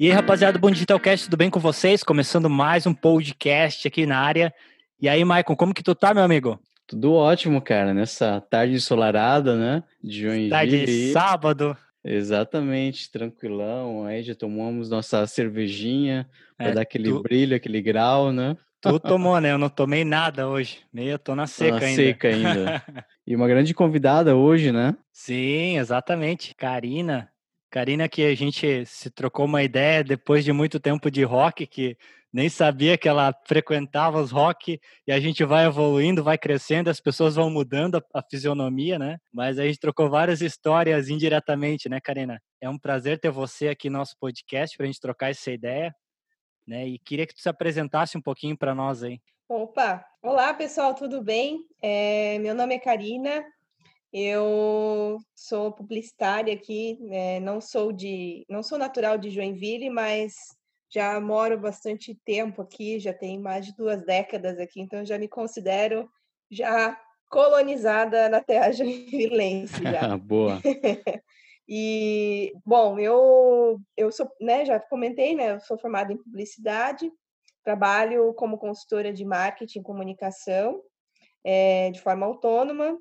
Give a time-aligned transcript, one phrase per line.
[0.00, 2.02] E aí, rapaziada do Bom Digitalcast, tudo bem com vocês?
[2.02, 4.50] Começando mais um podcast aqui na área.
[4.98, 6.58] E aí, Maicon, como que tu tá, meu amigo?
[6.86, 9.82] Tudo ótimo, cara, nessa tarde ensolarada, né?
[10.02, 10.48] De Joinville.
[10.48, 11.76] Tarde de sábado.
[12.02, 14.06] Exatamente, tranquilão.
[14.06, 16.26] Aí já tomamos nossa cervejinha
[16.56, 17.20] para é, dar aquele tu...
[17.20, 18.56] brilho, aquele grau, né?
[18.80, 19.52] Tu tomou, né?
[19.52, 20.78] Eu não tomei nada hoje.
[20.90, 22.02] Meio, tô na seca tô na ainda.
[22.02, 22.82] seca ainda.
[23.26, 24.96] e uma grande convidada hoje, né?
[25.12, 26.54] Sim, exatamente.
[26.54, 27.28] Karina,
[27.70, 31.96] Karina, que a gente se trocou uma ideia depois de muito tempo de rock, que
[32.32, 37.00] nem sabia que ela frequentava os rock, e a gente vai evoluindo, vai crescendo, as
[37.00, 39.18] pessoas vão mudando a, a fisionomia, né?
[39.32, 42.40] Mas a gente trocou várias histórias indiretamente, né, Karina?
[42.60, 45.94] É um prazer ter você aqui no nosso podcast para a gente trocar essa ideia,
[46.66, 46.88] né?
[46.88, 49.20] E queria que tu se apresentasse um pouquinho para nós aí.
[49.48, 50.04] Opa!
[50.22, 51.64] Olá, pessoal, tudo bem?
[51.82, 53.44] É, meu nome é Karina,
[54.12, 57.38] eu sou publicitária aqui, né?
[57.40, 60.34] não sou de, não sou natural de Joinville, mas
[60.92, 65.28] já moro bastante tempo aqui, já tenho mais de duas décadas aqui, então já me
[65.28, 66.10] considero
[66.50, 70.16] já colonizada na terra joinvilense já.
[70.18, 70.60] Boa.
[71.68, 77.08] e bom, eu eu sou, né, já comentei, né, eu sou formada em publicidade,
[77.62, 80.82] trabalho como consultora de marketing e comunicação
[81.44, 82.98] é, de forma autônoma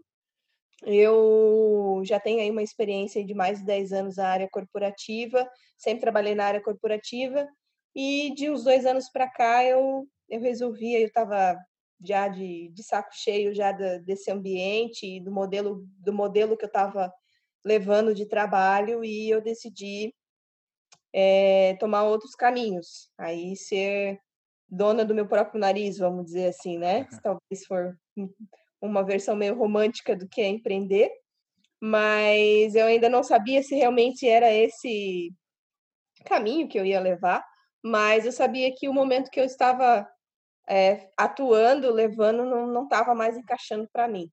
[0.85, 6.01] eu já tenho aí uma experiência de mais de 10 anos na área corporativa, sempre
[6.01, 7.47] trabalhei na área corporativa,
[7.95, 11.57] e de uns dois anos para cá eu, eu resolvi, eu estava
[12.01, 16.67] já de, de saco cheio já da, desse ambiente do modelo, do modelo que eu
[16.67, 17.11] estava
[17.65, 20.13] levando de trabalho, e eu decidi
[21.13, 24.19] é, tomar outros caminhos, aí ser
[24.67, 27.07] dona do meu próprio nariz, vamos dizer assim, né?
[27.11, 27.97] Se talvez for
[28.81, 31.11] uma versão meio romântica do que é empreender,
[31.81, 35.33] mas eu ainda não sabia se realmente era esse
[36.25, 37.45] caminho que eu ia levar,
[37.83, 40.07] mas eu sabia que o momento que eu estava
[40.67, 44.29] é, atuando, levando, não estava mais encaixando para mim.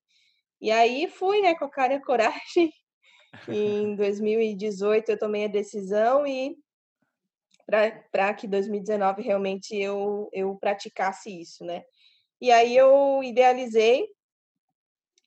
[0.61, 2.73] E aí fui, né, com a cara e a coragem.
[3.49, 6.57] em 2018 eu tomei a decisão e
[8.11, 11.83] para que 2019 realmente eu, eu praticasse isso, né?
[12.41, 14.07] E aí eu idealizei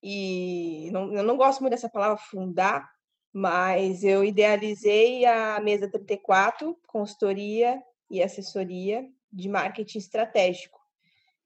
[0.01, 2.89] e não, eu não gosto muito dessa palavra fundar,
[3.33, 10.79] mas eu idealizei a mesa 34, consultoria e assessoria de marketing estratégico,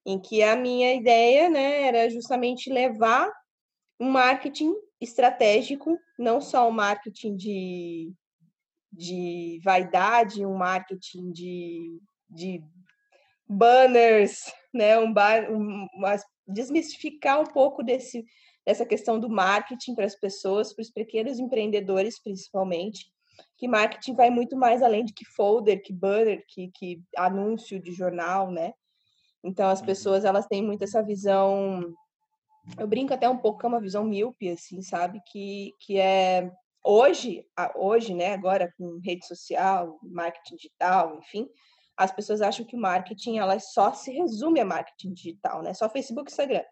[0.05, 3.29] em que a minha ideia né, era justamente levar
[3.99, 8.13] um marketing estratégico, não só um marketing de,
[8.91, 11.99] de vaidade, um marketing de,
[12.29, 12.63] de
[13.47, 15.87] banners, né, um, bar, um,
[16.47, 18.25] desmistificar um pouco desse,
[18.65, 23.05] dessa questão do marketing para as pessoas, para os pequenos empreendedores principalmente,
[23.57, 27.91] que marketing vai muito mais além de que folder, que banner, que, que anúncio de
[27.91, 28.73] jornal, né?
[29.43, 29.85] Então as uhum.
[29.85, 31.93] pessoas elas têm muito essa visão,
[32.77, 35.21] eu brinco até um pouco que é uma visão míope, assim, sabe?
[35.31, 36.51] Que, que é
[36.83, 38.33] hoje, hoje, né?
[38.33, 41.47] Agora com rede social, marketing digital, enfim,
[41.95, 45.73] as pessoas acham que o marketing ela só se resume a marketing digital, né?
[45.73, 46.63] Só Facebook e Instagram.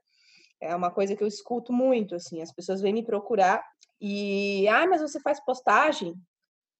[0.59, 3.63] É uma coisa que eu escuto muito, assim, as pessoas vêm me procurar
[3.99, 6.15] e, ah, mas você faz postagem?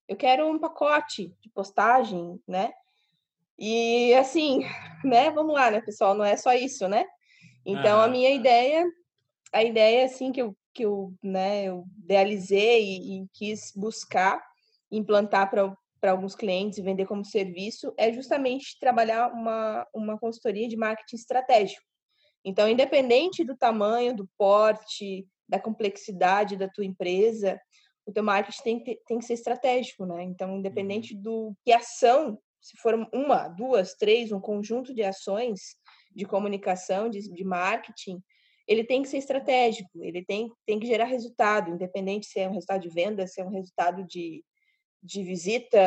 [0.08, 2.72] Eu quero um pacote de postagem, né?
[3.58, 4.64] E assim,
[5.04, 5.30] né?
[5.30, 6.14] Vamos lá, né, pessoal?
[6.14, 7.04] Não é só isso, né?
[7.64, 8.04] Então ah.
[8.04, 8.84] a minha ideia,
[9.52, 14.42] a ideia assim que eu que eu, né, eu idealizei e, e quis buscar
[14.90, 20.68] implantar para para alguns clientes e vender como serviço é justamente trabalhar uma, uma consultoria
[20.68, 21.86] de marketing estratégico.
[22.44, 27.56] Então, independente do tamanho, do porte, da complexidade da tua empresa,
[28.04, 30.24] o teu marketing tem que, tem que ser estratégico, né?
[30.24, 31.22] Então, independente uhum.
[31.22, 35.76] do que ação, se for uma, duas, três, um conjunto de ações
[36.10, 38.20] de comunicação, de, de marketing,
[38.66, 42.54] ele tem que ser estratégico, ele tem, tem que gerar resultado, independente se é um
[42.54, 44.44] resultado de venda, se é um resultado de,
[45.02, 45.78] de visita,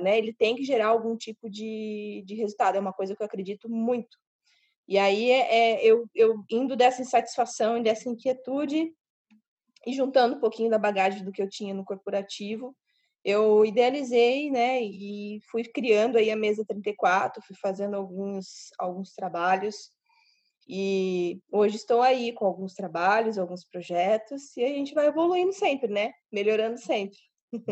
[0.00, 2.76] né, ele tem que gerar algum tipo de, de resultado.
[2.76, 4.16] É uma coisa que eu acredito muito.
[4.88, 8.92] E aí é, é eu, eu indo dessa insatisfação e dessa inquietude
[9.86, 12.74] e juntando um pouquinho da bagagem do que eu tinha no corporativo,
[13.24, 19.92] eu idealizei, né, e fui criando aí a mesa 34, fui fazendo alguns alguns trabalhos
[20.68, 25.88] e hoje estou aí com alguns trabalhos, alguns projetos e a gente vai evoluindo sempre,
[25.88, 27.18] né, melhorando sempre.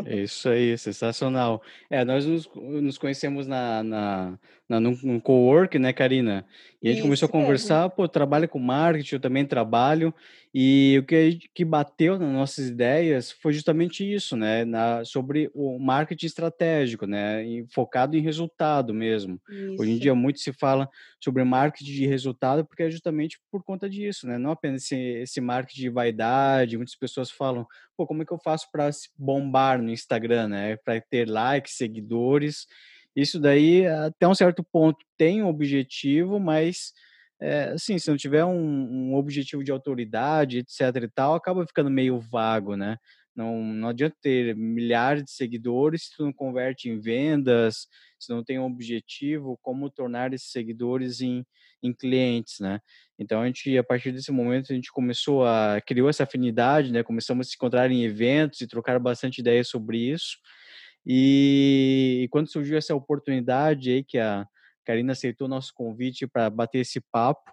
[0.06, 1.62] Isso aí, sensacional.
[1.88, 4.38] É, nós nos, nos conhecemos na, na,
[4.70, 6.46] na, num, num co-work, né, Karina?
[6.80, 7.90] E a gente Isso começou a conversar, mesmo.
[7.96, 10.14] pô, trabalha com marketing, eu também trabalho,
[10.54, 15.76] e o que, que bateu nas nossas ideias foi justamente isso, né, na, sobre o
[15.80, 17.44] marketing estratégico, né,
[17.74, 19.40] focado em resultado mesmo.
[19.50, 19.82] Isso.
[19.82, 20.88] Hoje em dia muito se fala
[21.20, 25.40] sobre marketing de resultado, porque é justamente por conta disso, né, não apenas esse, esse
[25.40, 28.88] marketing de vaidade, muitas pessoas falam, pô, como é que eu faço para
[29.18, 32.68] bombar no Instagram, né, para ter likes, seguidores,
[33.14, 36.92] isso daí, até um certo ponto, tem um objetivo, mas,
[37.40, 41.90] é, assim, se não tiver um, um, objetivo de autoridade, etc e tal, acaba ficando
[41.90, 42.96] meio vago, né?
[43.34, 47.86] Não, não adianta ter milhares de seguidores se tu não converte em vendas,
[48.18, 51.44] se não tem um objetivo, como tornar esses seguidores em,
[51.82, 52.80] em clientes, né?
[53.18, 57.02] Então, a gente, a partir desse momento, a gente começou a, criou essa afinidade, né?
[57.02, 60.36] Começamos a se encontrar em eventos e trocar bastante ideias sobre isso.
[61.06, 64.46] E, e quando surgiu essa oportunidade aí que a
[64.84, 67.50] Karina aceitou nosso convite para bater esse papo,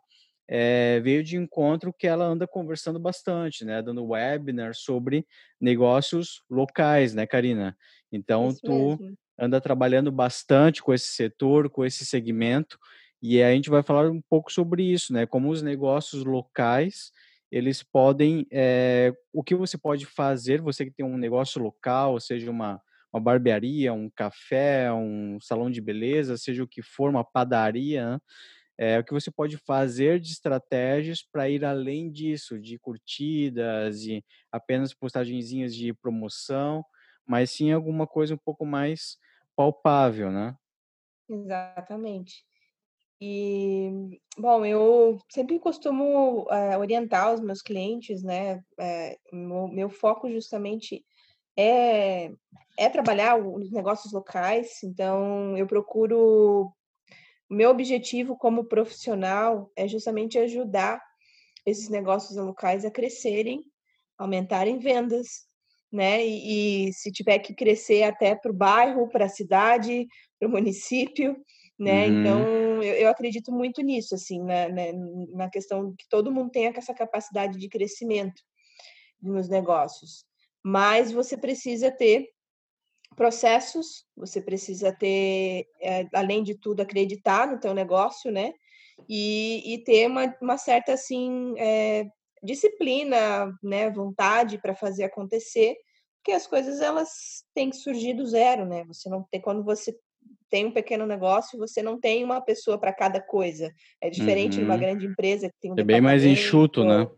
[0.49, 5.25] é, veio de encontro que ela anda conversando bastante, né, dando webinar sobre
[5.59, 7.77] negócios locais, né, Karina?
[8.11, 9.17] Então Isso tu mesmo.
[9.37, 12.79] anda trabalhando bastante com esse setor, com esse segmento,
[13.21, 15.25] e a gente vai falar um pouco sobre isso, né?
[15.25, 17.11] Como os negócios locais
[17.51, 22.51] eles podem, é, o que você pode fazer, você que tem um negócio local, seja
[22.51, 22.81] uma
[23.13, 28.21] uma barbearia, um café, um salão de beleza, seja o que for, uma padaria,
[28.77, 34.23] é, o que você pode fazer de estratégias para ir além disso, de curtidas e
[34.51, 36.83] apenas postagenzinhas de promoção,
[37.25, 39.17] mas sim alguma coisa um pouco mais
[39.55, 40.55] palpável, né?
[41.29, 42.45] Exatamente.
[43.19, 48.63] E, bom, eu sempre costumo é, orientar os meus clientes, né?
[48.79, 51.03] É, meu, meu foco justamente
[51.57, 52.31] é,
[52.77, 56.71] é trabalhar os negócios locais, então eu procuro.
[57.49, 61.01] O meu objetivo como profissional é justamente ajudar
[61.65, 63.63] esses negócios locais a crescerem,
[64.17, 65.47] aumentarem vendas,
[65.91, 66.25] né?
[66.25, 70.05] E, e se tiver que crescer até para o bairro, para a cidade,
[70.37, 71.37] para o município,
[71.79, 72.07] né?
[72.07, 72.19] Uhum.
[72.19, 74.83] Então eu, eu, acredito muito nisso, assim, na, na,
[75.33, 78.41] na questão que todo mundo tenha essa capacidade de crescimento
[79.21, 80.26] nos negócios
[80.67, 82.27] mas você precisa ter
[83.15, 88.51] processos, você precisa ter, é, além de tudo, acreditar no teu negócio, né?
[89.07, 92.05] E, e ter uma, uma certa, assim, é,
[92.43, 93.89] disciplina, né?
[93.89, 95.73] Vontade para fazer acontecer,
[96.17, 98.83] porque as coisas, elas têm que surgir do zero, né?
[98.87, 99.97] Você não tem, quando você
[100.49, 103.71] tem um pequeno negócio, você não tem uma pessoa para cada coisa.
[104.01, 104.59] É diferente uhum.
[104.59, 104.81] de uma uhum.
[104.81, 107.09] grande empresa que tem um É bem mais enxuto, né?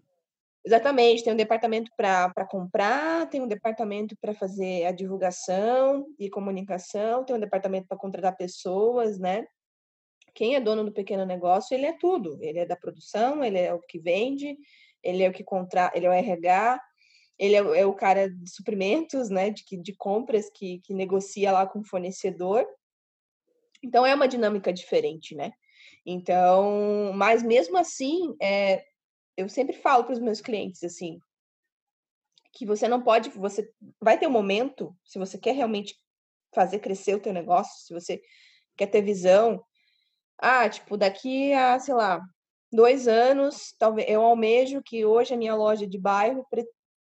[0.65, 7.23] Exatamente, tem um departamento para comprar, tem um departamento para fazer a divulgação e comunicação,
[7.23, 9.47] tem um departamento para contratar pessoas, né?
[10.33, 12.37] Quem é dono do pequeno negócio, ele é tudo.
[12.41, 14.57] Ele é da produção, ele é o que vende,
[15.01, 16.79] ele é o que contra, ele é o RH,
[17.37, 19.49] ele é, é o cara de suprimentos, né?
[19.49, 22.65] De, de compras que, que negocia lá com o fornecedor.
[23.81, 25.51] Então é uma dinâmica diferente, né?
[26.05, 28.83] Então, mas mesmo assim, é,
[29.39, 31.17] eu sempre falo para os meus clientes assim,
[32.51, 33.71] que você não pode, você
[34.01, 35.95] vai ter um momento, se você quer realmente
[36.53, 38.21] fazer crescer o teu negócio, se você
[38.75, 39.63] quer ter visão,
[40.37, 42.21] ah, tipo, daqui a, sei lá,
[42.71, 46.45] dois anos, talvez eu almejo que hoje a minha loja de bairro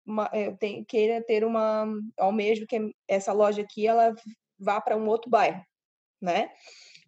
[0.06, 1.86] uma, eu tenho, queira ter uma,
[2.18, 4.16] almejo que essa loja aqui ela
[4.60, 5.62] vá para um outro bairro,
[6.22, 6.52] né?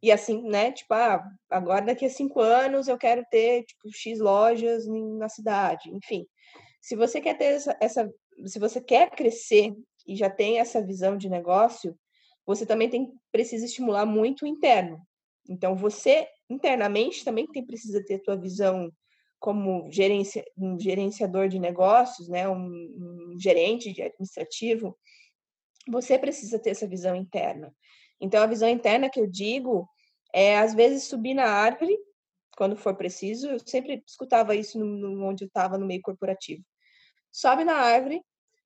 [0.01, 0.72] E assim, né?
[0.72, 4.86] Tipo, ah, agora daqui a cinco anos eu quero ter, tipo, X lojas
[5.18, 5.89] na cidade.
[5.91, 6.25] Enfim,
[6.82, 8.10] se você quer ter essa, essa
[8.46, 9.74] se você quer crescer
[10.08, 11.98] e já tem essa visão de negócio,
[12.46, 15.00] você também tem precisa estimular muito o interno.
[15.48, 18.91] Então, você internamente também tem precisa ter a tua visão
[19.39, 24.98] como gerência, um gerenciador de negócios, né, um, um gerente administrativo,
[25.88, 27.74] você precisa ter essa visão interna.
[28.19, 29.88] Então, a visão interna que eu digo
[30.33, 31.97] é, às vezes, subir na árvore,
[32.59, 33.49] quando for preciso.
[33.49, 36.63] Eu sempre escutava isso no, no onde eu estava, no meio corporativo.
[37.31, 38.21] Sobe na árvore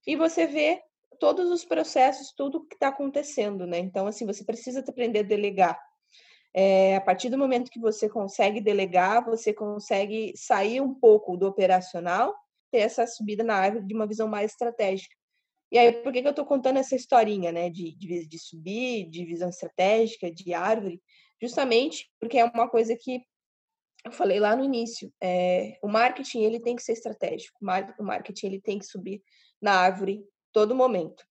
[0.07, 0.81] e você vê
[1.19, 3.77] todos os processos, tudo que está acontecendo, né?
[3.77, 5.79] Então, assim, você precisa aprender a delegar.
[6.55, 11.48] É, a partir do momento que você consegue delegar, você consegue sair um pouco do
[11.48, 12.33] operacional,
[12.72, 15.15] ter essa subida na árvore de uma visão mais estratégica.
[15.74, 19.10] E aí, por que, que eu estou contando essa historinha, né, de, de, de subir,
[19.10, 21.01] de visão estratégica, de árvore?
[21.42, 23.24] Justamente porque é uma coisa que
[24.06, 28.46] eu falei lá no início, é, o marketing ele tem que ser estratégico, o marketing
[28.46, 29.24] ele tem que subir
[29.60, 31.25] na árvore todo momento.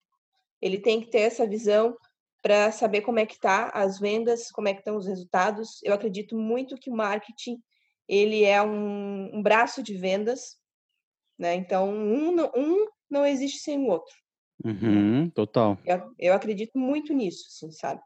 [0.61, 1.97] Ele tem que ter essa visão
[2.43, 5.81] para saber como é que tá as vendas, como é que estão os resultados.
[5.85, 7.63] Eu acredito muito que o marketing
[8.09, 10.57] ele é um, um braço de vendas,
[11.39, 11.55] né?
[11.55, 14.22] Então um, um não existe sem o outro.
[14.65, 15.79] Uhum, total.
[15.85, 18.01] Eu, eu, acredito muito nisso, assim, sabe?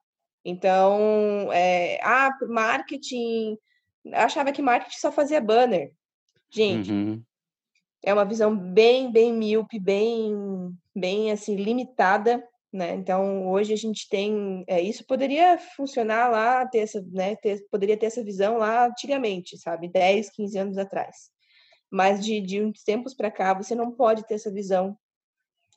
[0.45, 3.59] Então, é, ah, marketing.
[4.13, 5.93] achava que marketing só fazia banner.
[6.49, 7.23] Gente, uhum.
[8.05, 10.33] é uma visão bem, bem míope, bem,
[10.95, 12.43] bem assim, limitada
[12.77, 12.95] né?
[12.95, 14.65] Então, hoje a gente tem.
[14.67, 19.57] É, isso poderia funcionar lá, ter essa, né, ter, poderia ter essa visão lá antigamente,
[19.59, 19.89] sabe?
[19.89, 21.31] 10, 15 anos atrás.
[21.91, 24.97] Mas de, de uns tempos para cá, você não pode ter essa visão.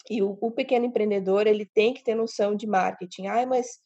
[0.10, 3.28] E o, o, pequeno empreendedor, ele tem que ter noção de marketing.
[3.28, 3.80] Ai, mas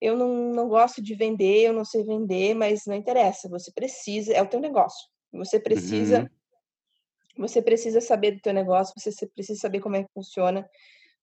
[0.00, 4.32] eu não, não gosto de vender, eu não sei vender, mas não interessa, você precisa,
[4.32, 5.08] é o teu negócio.
[5.32, 6.20] Você precisa.
[6.20, 6.28] Uhum.
[7.44, 10.68] Você precisa saber do teu negócio, você precisa saber como é que funciona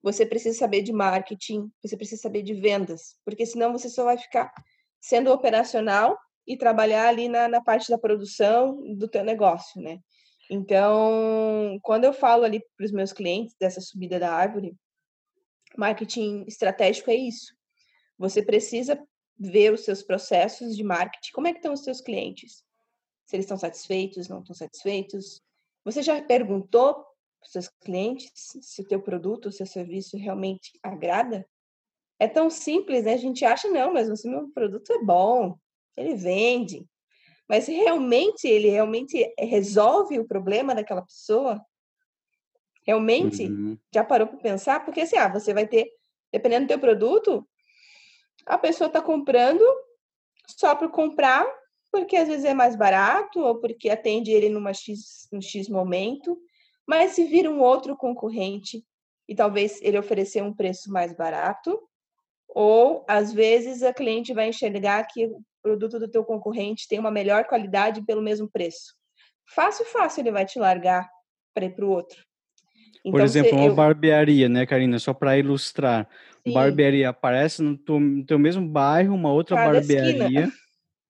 [0.05, 4.15] você precisa saber de marketing, você precisa saber de vendas, porque senão você só vai
[4.15, 4.53] ficar
[5.01, 9.97] sendo operacional e trabalhar ali na, na parte da produção do teu negócio, né?
[10.49, 14.75] Então, quando eu falo ali para os meus clientes dessa subida da árvore,
[15.77, 17.55] marketing estratégico é isso.
[18.17, 19.01] Você precisa
[19.37, 22.63] ver os seus processos de marketing, como é que estão os seus clientes?
[23.25, 25.41] Se eles estão satisfeitos, não estão satisfeitos?
[25.83, 27.05] Você já perguntou
[27.43, 31.47] os seus clientes, se o teu produto, o seu serviço realmente agrada.
[32.17, 33.13] É tão simples, né?
[33.13, 35.57] A gente acha, não, mas o meu produto é bom,
[35.97, 36.87] ele vende.
[37.47, 41.63] Mas realmente, ele realmente resolve o problema daquela pessoa?
[42.85, 43.43] Realmente?
[43.43, 43.77] Uhum.
[43.93, 44.83] Já parou para pensar?
[44.83, 45.91] Porque assim, ah, você vai ter,
[46.31, 47.47] dependendo do teu produto,
[48.45, 49.63] a pessoa está comprando
[50.47, 51.45] só por comprar,
[51.91, 56.37] porque às vezes é mais barato, ou porque atende ele numa X, num X momento,
[56.87, 58.85] mas se vir um outro concorrente
[59.27, 61.79] e talvez ele oferecer um preço mais barato,
[62.47, 65.31] ou às vezes a cliente vai enxergar que
[65.65, 68.93] produto do teu concorrente tem uma melhor qualidade pelo mesmo preço.
[69.47, 71.09] Fácil, fácil ele vai te largar
[71.55, 72.23] para ir para o outro.
[72.99, 73.73] Então, Por exemplo, uma eu...
[73.73, 74.99] barbearia, né, Karina?
[74.99, 76.07] Só para ilustrar.
[76.45, 76.53] Sim.
[76.53, 80.51] Barbearia aparece no teu, no teu, mesmo bairro, uma outra Cada barbearia esquina.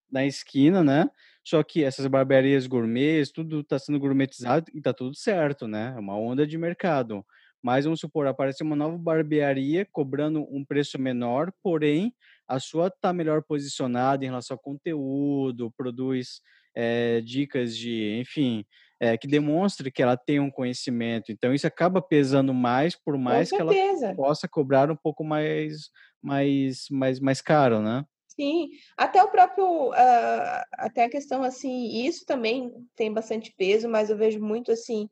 [0.10, 1.10] na esquina, né?
[1.44, 5.94] Só que essas barbearias gourmets, tudo está sendo gourmetizado e está tudo certo, né?
[5.96, 7.26] É uma onda de mercado.
[7.62, 12.14] Mas vamos supor, aparece uma nova barbearia cobrando um preço menor, porém
[12.48, 16.42] a sua está melhor posicionada em relação ao conteúdo, produz
[16.76, 18.66] é, dicas de, enfim,
[19.00, 21.32] é, que demonstre que ela tem um conhecimento.
[21.32, 23.74] Então isso acaba pesando mais, por mais que ela
[24.16, 25.90] possa cobrar um pouco mais,
[26.22, 28.06] mais, mais, mais caro, né?
[28.28, 34.10] Sim, até o próprio, uh, até a questão assim, isso também tem bastante peso, mas
[34.10, 35.10] eu vejo muito assim,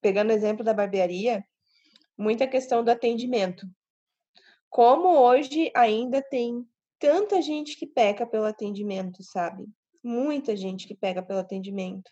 [0.00, 1.44] pegando o exemplo da barbearia,
[2.16, 3.66] muita questão do atendimento.
[4.68, 6.66] Como hoje ainda tem
[6.98, 9.66] tanta gente que peca pelo atendimento, sabe?
[10.02, 12.10] Muita gente que pega pelo atendimento.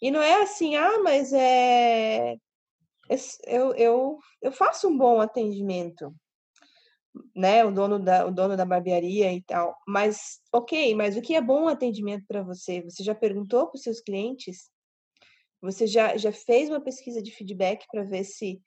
[0.00, 2.36] E não é assim, ah, mas é.
[3.46, 6.14] Eu, eu, eu faço um bom atendimento
[7.34, 9.76] né, o dono da, o dono da barbearia e tal.
[9.86, 12.82] Mas, ok, mas o que é bom atendimento para você?
[12.82, 14.70] Você já perguntou para os seus clientes?
[15.62, 18.60] Você já, já fez uma pesquisa de feedback para ver se,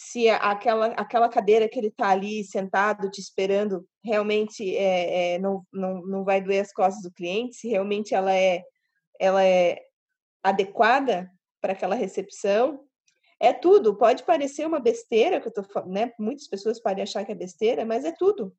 [0.00, 5.66] se aquela, aquela cadeira que ele está ali sentado te esperando realmente é, é, não,
[5.72, 7.56] não, não vai doer as costas do cliente?
[7.56, 8.62] Se realmente ela é,
[9.18, 9.80] ela é
[10.40, 11.28] adequada
[11.60, 12.84] para aquela recepção?
[13.40, 13.96] É tudo.
[13.96, 16.12] Pode parecer uma besteira, que eu tô né?
[16.16, 18.44] Muitas pessoas podem achar que é besteira, mas é tudo.
[18.46, 18.52] Né?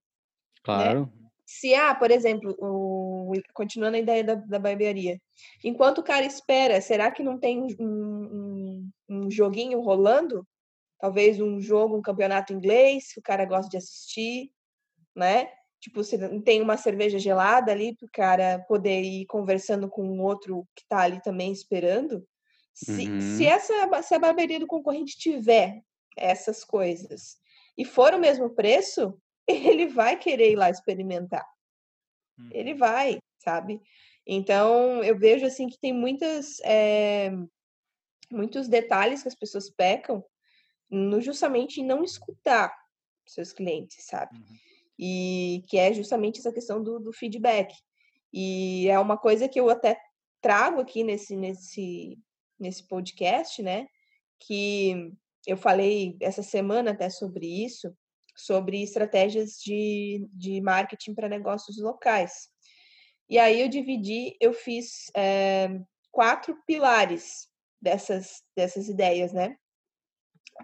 [0.61, 0.99] Claro.
[1.05, 1.29] Né?
[1.45, 5.21] Se há, por exemplo, o, continuando a ideia da, da barbearia,
[5.63, 10.45] enquanto o cara espera, será que não tem um, um, um joguinho rolando?
[10.99, 14.51] Talvez um jogo, um campeonato inglês que o cara gosta de assistir,
[15.15, 15.49] né?
[15.79, 20.21] Tipo, se tem uma cerveja gelada ali para o cara poder ir conversando com o
[20.21, 22.27] outro que está ali também esperando.
[22.73, 23.19] Se, uhum.
[23.19, 25.81] se, essa, se a barbearia do concorrente tiver
[26.17, 27.37] essas coisas
[27.77, 31.45] e for o mesmo preço, ele vai querer ir lá experimentar.
[32.37, 32.49] Uhum.
[32.51, 33.81] Ele vai, sabe?
[34.27, 37.31] Então, eu vejo assim que tem muitas, é,
[38.29, 40.23] muitos detalhes que as pessoas pecam
[40.89, 42.73] no justamente em não escutar
[43.25, 44.37] seus clientes, sabe?
[44.37, 44.57] Uhum.
[44.97, 47.73] E que é justamente essa questão do, do feedback.
[48.33, 49.99] E é uma coisa que eu até
[50.41, 52.17] trago aqui nesse, nesse,
[52.59, 53.87] nesse podcast, né?
[54.39, 55.13] Que
[55.45, 57.95] eu falei essa semana até sobre isso,
[58.35, 62.49] sobre estratégias de, de marketing para negócios locais.
[63.29, 65.69] E aí eu dividi, eu fiz é,
[66.11, 67.47] quatro pilares
[67.81, 69.55] dessas, dessas ideias, né?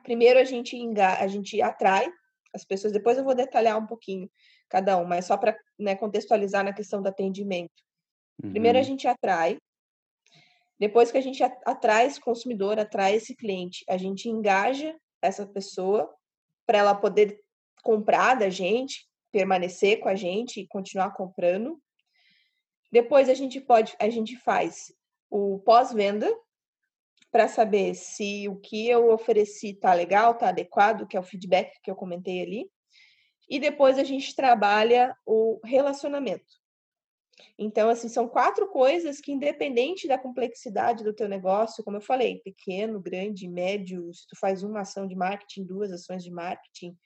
[0.03, 2.07] Primeiro a gente enga a gente atrai
[2.53, 4.29] as pessoas, depois eu vou detalhar um pouquinho
[4.69, 7.83] cada um, mas só para né, contextualizar na questão do atendimento.
[8.41, 8.51] Uhum.
[8.51, 8.87] Primeiro a uhum.
[8.87, 9.57] gente atrai,
[10.79, 16.13] depois que a gente atrai esse consumidor, atrai esse cliente, a gente engaja essa pessoa
[16.65, 17.39] para ela poder
[17.83, 21.79] comprar da gente, permanecer com a gente e continuar comprando.
[22.91, 24.93] Depois a gente pode, a gente faz
[25.29, 26.33] o pós-venda
[27.35, 31.81] para saber se o que eu ofereci está legal, está adequado, que é o feedback
[31.83, 32.71] que eu comentei ali.
[33.49, 36.45] E depois a gente trabalha o relacionamento.
[37.59, 42.39] Então, assim, são quatro coisas que, independente da complexidade do teu negócio, como eu falei,
[42.39, 46.97] pequeno, grande, médio, se tu faz uma ação de marketing, duas ações de marketing,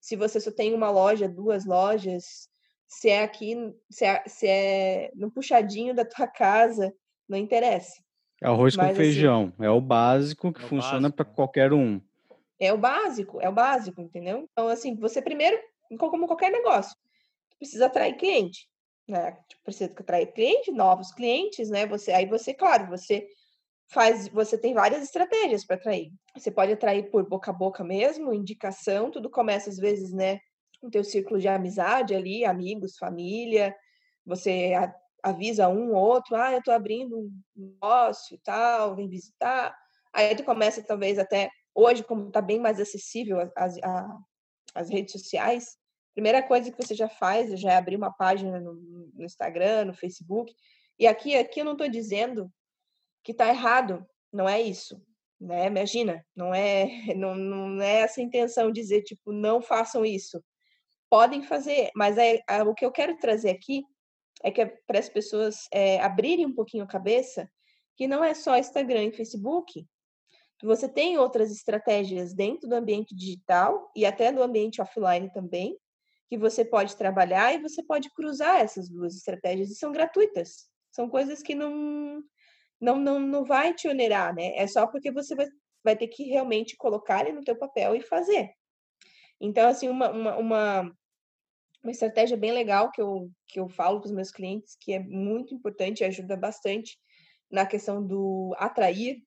[0.00, 2.48] se você só tem uma loja, duas lojas,
[2.88, 3.54] se é aqui,
[3.88, 6.92] se é, se é no puxadinho da tua casa,
[7.28, 8.04] não interessa.
[8.42, 11.72] É arroz Mas, com assim feijão, assim, é o básico que é funciona para qualquer
[11.72, 12.00] um.
[12.58, 14.46] É o básico, é o básico, entendeu?
[14.50, 15.58] Então, assim, você primeiro,
[15.98, 16.96] como qualquer negócio,
[17.58, 18.66] precisa atrair cliente
[19.08, 19.32] né?
[19.48, 21.86] Tipo, precisa atrair cliente, novos clientes, né?
[21.86, 23.26] Você aí você, claro, você
[23.88, 26.10] faz, você tem várias estratégias para atrair.
[26.34, 30.40] Você pode atrair por boca a boca mesmo, indicação, tudo começa às vezes, né,
[30.82, 33.74] no teu círculo de amizade ali, amigos, família,
[34.24, 34.72] você
[35.28, 39.76] avisa um ou outro, ah, eu tô abrindo um negócio e tal, vem visitar.
[40.12, 43.76] Aí tu começa talvez até hoje, como está bem mais acessível as, as,
[44.74, 45.76] as redes sociais,
[46.16, 49.92] Primeira coisa que você já faz já é abrir uma página no, no Instagram, no
[49.92, 50.50] Facebook.
[50.98, 52.50] E aqui, aqui eu não estou dizendo
[53.22, 54.02] que está errado,
[54.32, 54.98] não é isso.
[55.38, 55.66] Né?
[55.66, 60.42] Imagina, não é, não, não é essa intenção dizer, tipo, não façam isso.
[61.10, 63.84] Podem fazer, mas é, é o que eu quero trazer aqui
[64.42, 67.50] é que é para as pessoas é, abrirem um pouquinho a cabeça
[67.96, 69.86] que não é só Instagram e Facebook,
[70.62, 75.78] você tem outras estratégias dentro do ambiente digital e até no ambiente offline também,
[76.28, 80.68] que você pode trabalhar e você pode cruzar essas duas estratégias e são gratuitas.
[80.90, 82.22] São coisas que não
[82.80, 84.52] não não, não vai te onerar, né?
[84.56, 85.46] É só porque você vai,
[85.84, 88.50] vai ter que realmente colocar ele no teu papel e fazer.
[89.40, 90.96] Então, assim, uma, uma, uma,
[91.86, 94.98] uma estratégia bem legal que eu, que eu falo para os meus clientes, que é
[94.98, 96.98] muito importante e ajuda bastante
[97.50, 99.22] na questão do atrair,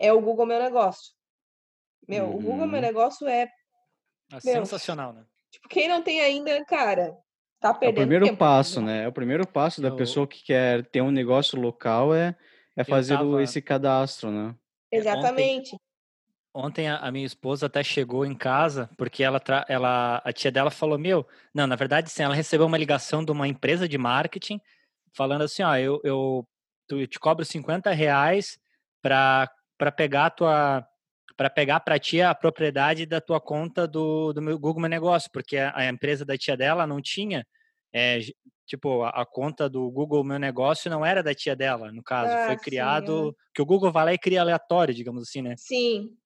[0.00, 1.12] é o Google Meu Negócio.
[2.08, 2.36] Meu, uhum.
[2.36, 2.86] o Google Meu uhum.
[2.86, 3.46] Negócio é...
[4.32, 5.24] é sensacional, né?
[5.50, 7.14] Tipo, quem não tem ainda, cara,
[7.60, 7.98] tá perdendo.
[7.98, 9.04] É o primeiro tempo, passo, né?
[9.04, 9.96] É o primeiro passo da Eu...
[9.96, 12.34] pessoa que quer ter um negócio local é,
[12.74, 13.42] é fazer tava...
[13.42, 14.56] esse cadastro, né?
[14.90, 15.74] É, Exatamente.
[15.74, 15.84] Ontem,
[16.54, 20.98] ontem a, minha esposa até chegou em casa porque ela, ela a tia dela falou:
[20.98, 24.60] Meu, não, na verdade, sim, ela recebeu uma ligação de uma empresa de marketing
[25.14, 26.46] falando assim: Ó, eu, eu,
[26.90, 28.58] eu te cobro 50 reais
[29.00, 29.48] para
[29.96, 30.88] pegar a tua
[31.36, 35.30] para pegar para ti a propriedade da tua conta do, do meu Google Meu Negócio,
[35.32, 37.44] porque a, a empresa da tia dela não tinha,
[37.92, 38.20] é,
[38.66, 42.32] tipo, a, a, conta do Google Meu Negócio não era da tia dela, no caso,
[42.32, 43.32] ah, foi criado, sim, é.
[43.54, 45.54] que o Google vai lá e cria aleatório, digamos assim, né?
[45.56, 46.16] Sim.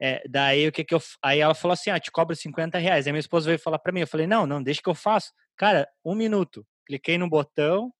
[0.00, 3.06] É, daí o que que eu, aí ela falou assim, ah, te cobro 50 reais,
[3.06, 5.32] aí minha esposa veio falar para mim, eu falei, não, não, deixa que eu faço.
[5.56, 7.90] Cara, um minuto, cliquei no botão,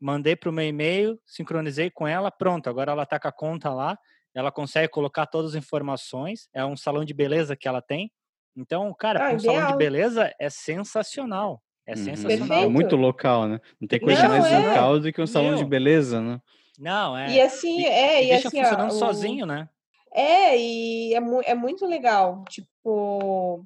[0.00, 3.72] mandei para o meu e-mail, sincronizei com ela, pronto, agora ela tá com a conta
[3.72, 3.98] lá,
[4.34, 8.10] ela consegue colocar todas as informações, é um salão de beleza que ela tem.
[8.54, 11.62] Então, cara, ah, um salão de beleza é sensacional.
[11.86, 12.04] É uhum.
[12.04, 12.64] sensacional.
[12.64, 13.60] É muito local, né?
[13.80, 14.58] Não tem coisa Não, mais é.
[14.58, 15.58] local do que um salão Meu.
[15.58, 16.40] de beleza, né?
[16.78, 17.30] Não, é.
[17.30, 19.68] E assim, é, e, e deixa assim, funcionando ó, sozinho, né?
[20.16, 22.42] É, e é, mu é muito legal.
[22.48, 23.62] Tipo,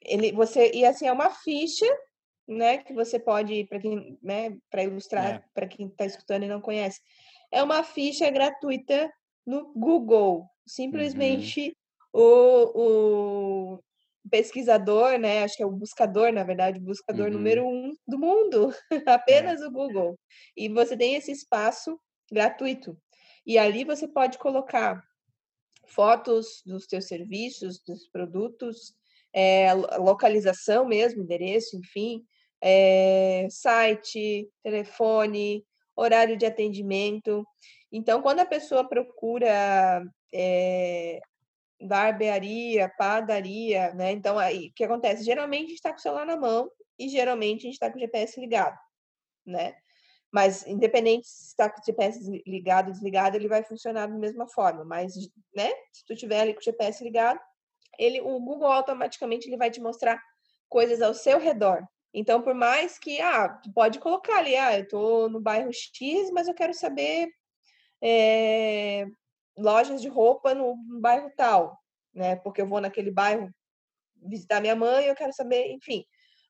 [0.00, 1.86] ele, você, e assim, é uma ficha,
[2.46, 5.44] né, que você pode, para quem, né, para ilustrar, é.
[5.52, 7.00] para quem está escutando e não conhece,
[7.50, 9.12] é uma ficha gratuita
[9.44, 10.38] no Google.
[10.38, 10.46] Uhum.
[10.68, 11.76] Simplesmente
[12.14, 12.22] uhum.
[12.22, 13.80] o, o
[14.30, 15.42] pesquisador, né?
[15.42, 17.32] Acho que é o buscador, na verdade, o buscador uhum.
[17.32, 18.72] número um do mundo,
[19.04, 19.66] apenas é.
[19.66, 20.16] o Google.
[20.56, 21.98] E você tem esse espaço
[22.30, 22.96] gratuito.
[23.44, 25.02] E ali você pode colocar
[25.88, 28.94] fotos dos teus serviços, dos produtos,
[29.32, 32.24] é, localização mesmo, endereço, enfim,
[32.60, 35.64] é, site, telefone,
[35.96, 37.44] horário de atendimento.
[37.90, 41.20] Então, quando a pessoa procura é,
[41.80, 44.12] barbearia, padaria, né?
[44.12, 45.24] Então, aí, o que acontece?
[45.24, 47.96] Geralmente a gente está com o celular na mão e geralmente a gente está com
[47.96, 48.76] o GPS ligado,
[49.46, 49.76] né?
[50.32, 54.46] Mas, independente se está com o GPS ligado ou desligado, ele vai funcionar da mesma
[54.46, 54.84] forma.
[54.84, 55.14] Mas,
[55.54, 55.70] né?
[55.92, 57.40] Se tu tiver ali com o GPS ligado,
[57.98, 60.22] ele, o Google automaticamente ele vai te mostrar
[60.68, 61.82] coisas ao seu redor.
[62.12, 66.30] Então, por mais que, ah, tu pode colocar ali, ah, eu estou no bairro X,
[66.30, 67.28] mas eu quero saber
[68.02, 69.06] é,
[69.56, 71.78] lojas de roupa no, bairro tal,
[72.14, 72.36] né?
[72.36, 73.50] Porque eu vou naquele bairro
[74.22, 76.04] visitar minha mãe, eu quero saber, enfim.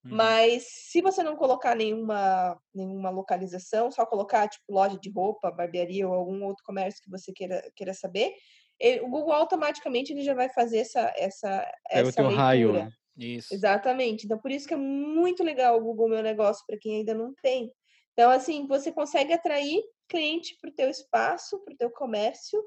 [0.09, 0.17] Uhum.
[0.17, 6.09] Mas se você não colocar nenhuma, nenhuma localização, só colocar tipo loja de roupa, barbearia
[6.09, 8.33] ou algum outro comércio que você queira, queira saber,
[8.81, 11.49] ele, o Google automaticamente ele já vai fazer essa essa
[11.91, 12.73] é essa o teu raio.
[12.73, 12.91] Né?
[13.17, 13.53] Isso.
[13.53, 14.25] Exatamente.
[14.25, 17.35] Então por isso que é muito legal o Google Meu Negócio para quem ainda não
[17.43, 17.73] tem.
[18.13, 22.65] Então assim, você consegue atrair cliente para o teu espaço, para o teu comércio,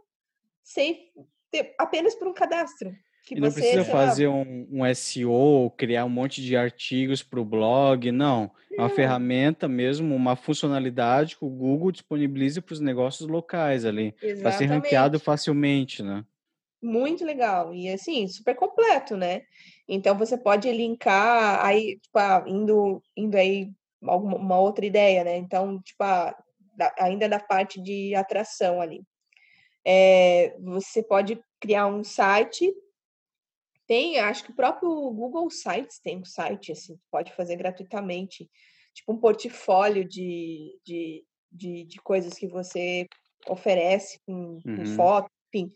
[0.64, 1.12] sem
[1.50, 2.92] ter, apenas por um cadastro.
[3.24, 7.46] Que e não precisa fazer um, um, SEO, criar um monte de artigos para o
[7.46, 8.52] blog, não.
[8.72, 14.16] É uma ferramenta mesmo, uma funcionalidade que o Google disponibiliza para os negócios locais ali,
[14.42, 16.26] para ser ranqueado facilmente, né?
[16.82, 17.74] Muito legal.
[17.76, 19.44] E assim, super completo, né?
[19.88, 23.70] Então você pode linkar aí, tipo, ah, indo, indo aí
[24.04, 25.38] alguma uma outra ideia, né?
[25.38, 26.36] Então, tipo, ah,
[26.98, 29.04] ainda da parte de atração ali.
[29.86, 32.74] É, você pode criar um site
[33.92, 38.50] tem, acho que o próprio Google Sites tem um site, assim, pode fazer gratuitamente,
[38.94, 43.06] tipo um portfólio de, de, de, de coisas que você
[43.50, 44.78] oferece com, uhum.
[44.78, 45.70] com foto, enfim.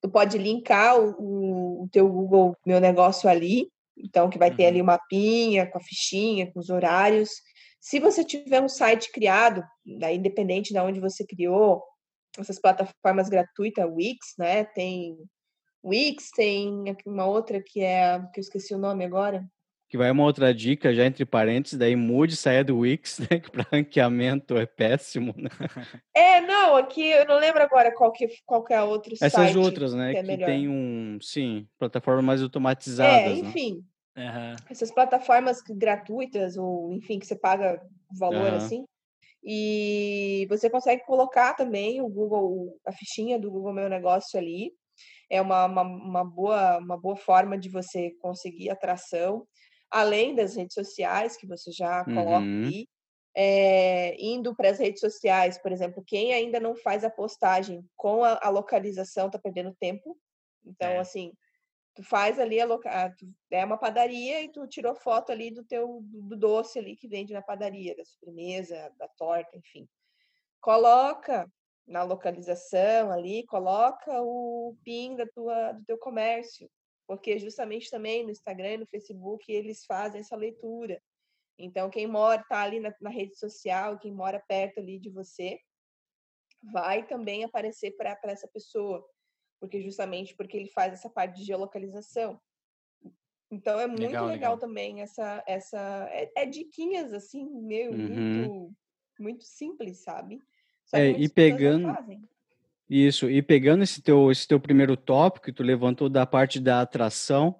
[0.00, 4.78] Tu pode linkar o, o, teu Google Meu Negócio ali, então que vai ter ali
[4.78, 4.84] uhum.
[4.84, 7.28] o mapinha, com a fichinha, com os horários.
[7.78, 9.62] Se você tiver um site criado,
[9.98, 11.82] daí independente de onde você criou,
[12.38, 15.14] essas plataformas gratuitas, Wix, né, tem
[15.84, 19.44] Wix, tem uma outra que é, que eu esqueci o nome agora.
[19.88, 23.50] Que vai uma outra dica, já entre parênteses, daí mude, saia do Wix, né, que
[23.50, 25.50] para ranqueamento é péssimo, né?
[26.14, 29.32] É, não, aqui eu não lembro agora qual que, qual que é a outra Essas
[29.32, 33.48] site outras, né, que, é que tem um, sim, plataformas mais automatizadas, É, né?
[33.48, 34.54] enfim, né?
[34.68, 37.80] essas plataformas gratuitas, ou enfim, que você paga
[38.16, 38.56] valor uhum.
[38.56, 38.84] assim,
[39.42, 44.72] e você consegue colocar também o Google, a fichinha do Google Meu Negócio ali,
[45.30, 49.46] é uma, uma, uma, boa, uma boa forma de você conseguir atração,
[49.88, 52.64] além das redes sociais que você já coloca uhum.
[52.64, 52.88] ali.
[53.32, 58.24] É, indo para as redes sociais, por exemplo, quem ainda não faz a postagem com
[58.24, 60.18] a, a localização está perdendo tempo.
[60.66, 60.98] Então, é.
[60.98, 61.32] assim,
[61.94, 63.14] tu faz ali a loca...
[63.52, 67.32] é uma padaria e tu tirou foto ali do teu do doce ali que vende
[67.32, 69.88] na padaria, da sobremesa, da torta, enfim.
[70.60, 71.48] Coloca
[71.90, 76.70] na localização ali, coloca o PIN da tua, do teu comércio,
[77.04, 81.02] porque justamente também no Instagram e no Facebook eles fazem essa leitura.
[81.58, 85.58] Então, quem mora, está ali na, na, rede social, quem mora perto ali de você,
[86.62, 89.04] vai também aparecer para essa pessoa,
[89.58, 92.40] porque justamente porque ele faz essa parte de geolocalização.
[93.50, 94.58] Então, é muito legal, legal, legal.
[94.58, 97.98] também essa, essa é, é diquinhas assim, meu, uhum.
[97.98, 98.76] muito,
[99.18, 100.40] muito simples, sabe?
[100.92, 101.96] É, e pegando
[102.88, 106.80] isso, e pegando esse teu, esse teu primeiro tópico que tu levantou da parte da
[106.80, 107.56] atração,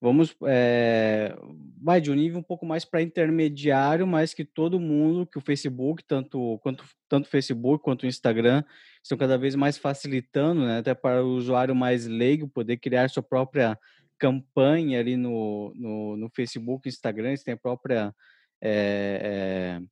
[0.00, 1.34] vamos é,
[1.80, 5.40] vai de um nível um pouco mais para intermediário, mas que todo mundo, que o
[5.40, 8.62] Facebook, tanto quanto tanto o Facebook quanto o Instagram,
[9.02, 13.22] estão cada vez mais facilitando, né, até para o usuário mais leigo poder criar sua
[13.22, 13.78] própria
[14.18, 18.14] campanha ali no, no, no Facebook, Instagram, eles têm a própria
[18.60, 19.86] é, é,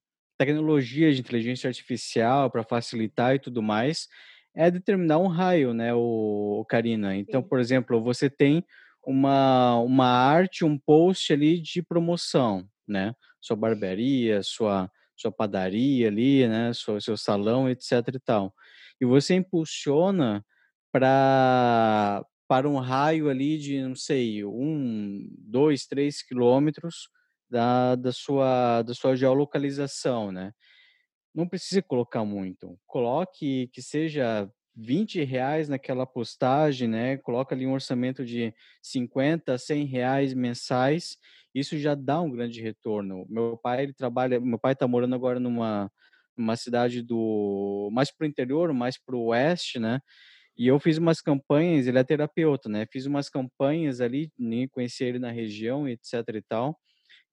[0.45, 4.09] tecnologias de inteligência artificial para facilitar e tudo mais,
[4.55, 7.17] é determinar um raio, né, o, Karina.
[7.17, 8.65] Então, por exemplo, você tem
[9.07, 13.15] uma, uma arte, um post ali de promoção, né?
[13.41, 16.73] Sua barbearia, sua, sua padaria ali, né?
[16.75, 18.55] Seu, seu salão, etc e tal.
[19.01, 20.45] E você impulsiona
[20.93, 27.09] para para um raio ali de, não sei, um, dois, três quilômetros
[27.53, 30.55] da, da, sua, da sua geolocalização, né?
[31.35, 32.79] Não precisa colocar muito.
[32.87, 37.19] Coloque que seja 20 reais naquela postagem, né?
[37.19, 41.19] Coloca ali um orçamento de 50, 100 reais mensais.
[41.55, 43.27] Isso já dá um grande retorno.
[43.29, 45.93] Meu pai, ele trabalha, meu pai está morando agora numa,
[46.35, 50.01] numa cidade do mais para o interior, mais para o oeste, né?
[50.57, 52.87] E eu fiz umas campanhas, ele é terapeuta, né?
[52.91, 56.79] Fiz umas campanhas ali, nem conhecia ele na região, etc e tal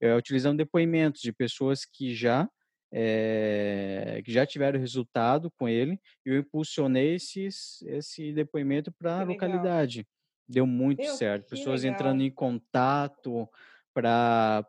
[0.02, 2.50] é, utilizando depoimentos de pessoas que já
[2.92, 9.24] é, que já tiveram resultado com ele e eu impulsionei esses, esse depoimento para a
[9.24, 10.08] localidade.
[10.48, 11.50] Deu muito Meu, certo.
[11.50, 11.96] Pessoas legal.
[11.96, 13.48] entrando em contato
[13.94, 14.66] para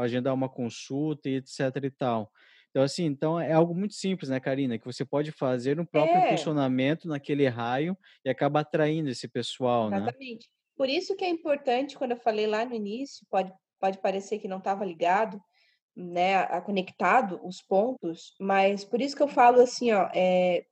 [0.00, 2.32] agendar uma consulta e etc e tal.
[2.70, 4.78] Então, assim, então é algo muito simples, né, Karina?
[4.78, 6.26] Que você pode fazer um próprio é.
[6.26, 10.04] impulsionamento naquele raio e acaba atraindo esse pessoal, Exatamente.
[10.04, 10.10] né?
[10.10, 10.48] Exatamente.
[10.76, 14.48] Por isso que é importante, quando eu falei lá no início, pode pode parecer que
[14.48, 15.40] não estava ligado,
[15.96, 20.64] né, a, conectado os pontos, mas por isso que eu falo assim, ó, é,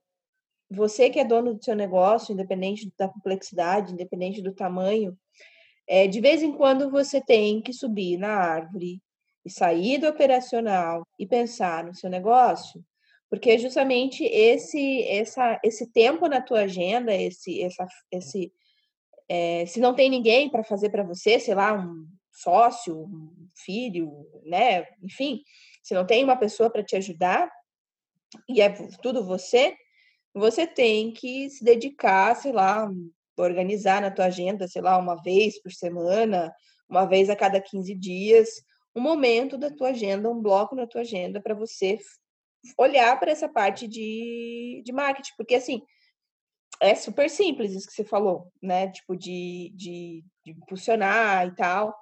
[0.69, 5.17] você que é dono do seu negócio, independente da complexidade, independente do tamanho,
[5.87, 9.01] é, de vez em quando você tem que subir na árvore,
[9.47, 12.83] e sair do operacional e pensar no seu negócio,
[13.29, 18.51] porque justamente esse essa esse tempo na tua agenda, esse essa esse
[19.29, 22.05] é, se não tem ninguém para fazer para você, sei lá, um
[22.37, 23.09] sócio,
[23.55, 24.11] filho,
[24.43, 25.41] né, enfim,
[25.81, 27.49] se não tem uma pessoa para te ajudar
[28.47, 28.69] e é
[29.01, 29.75] tudo você,
[30.33, 32.87] você tem que se dedicar, sei lá,
[33.37, 36.53] organizar na tua agenda, sei lá, uma vez por semana,
[36.89, 38.49] uma vez a cada 15 dias,
[38.95, 41.97] um momento da tua agenda, um bloco na tua agenda para você
[42.77, 45.81] olhar para essa parte de, de marketing, porque assim,
[46.81, 48.91] é super simples isso que você falou, né?
[48.91, 51.95] Tipo, de, de, de impulsionar e tal,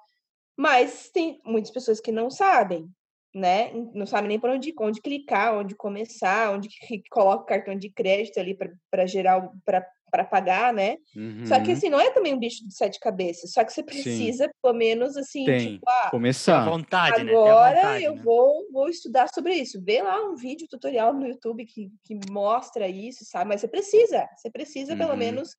[0.56, 2.88] mas tem muitas pessoas que não sabem,
[3.34, 3.70] né?
[3.94, 6.68] Não sabem nem por onde, onde clicar, onde começar, onde
[7.10, 8.56] coloca o cartão de crédito ali
[8.90, 10.96] para gerar, para para pagar, né?
[11.14, 11.44] Uhum.
[11.46, 11.76] Só que uhum.
[11.76, 14.50] assim, não é também um bicho de sete cabeças, só que você precisa, Sim.
[14.62, 15.74] pelo menos, assim, Tem.
[15.74, 16.64] tipo, ah, começar.
[16.64, 17.32] Vontade, né?
[17.32, 17.82] agora né?
[17.82, 18.22] vontade, eu né?
[18.22, 19.82] vou, vou estudar sobre isso.
[19.82, 23.48] Vê lá um vídeo tutorial no YouTube que, que mostra isso, sabe?
[23.48, 24.98] Mas você precisa, você precisa uhum.
[24.98, 25.50] pelo menos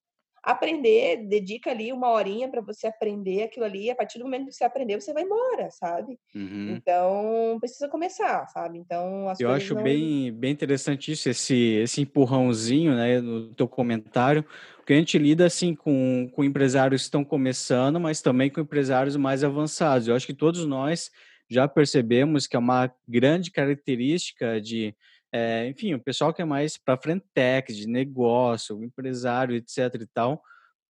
[0.47, 4.53] aprender, dedica ali uma horinha para você aprender aquilo ali, a partir do momento que
[4.53, 6.17] você aprender, você vai embora, sabe?
[6.33, 6.73] Uhum.
[6.73, 8.79] Então, precisa começar, sabe?
[8.79, 9.83] Então, Eu acho não...
[9.83, 14.45] bem, bem interessante isso, esse, esse empurrãozinho, né, no teu comentário,
[14.77, 19.17] porque a gente lida, assim, com, com empresários que estão começando, mas também com empresários
[19.17, 20.07] mais avançados.
[20.07, 21.12] Eu acho que todos nós
[21.49, 24.95] já percebemos que é uma grande característica de
[25.31, 27.25] é, enfim, o pessoal que é mais para frente
[27.73, 30.41] de negócio, empresário, etc e tal,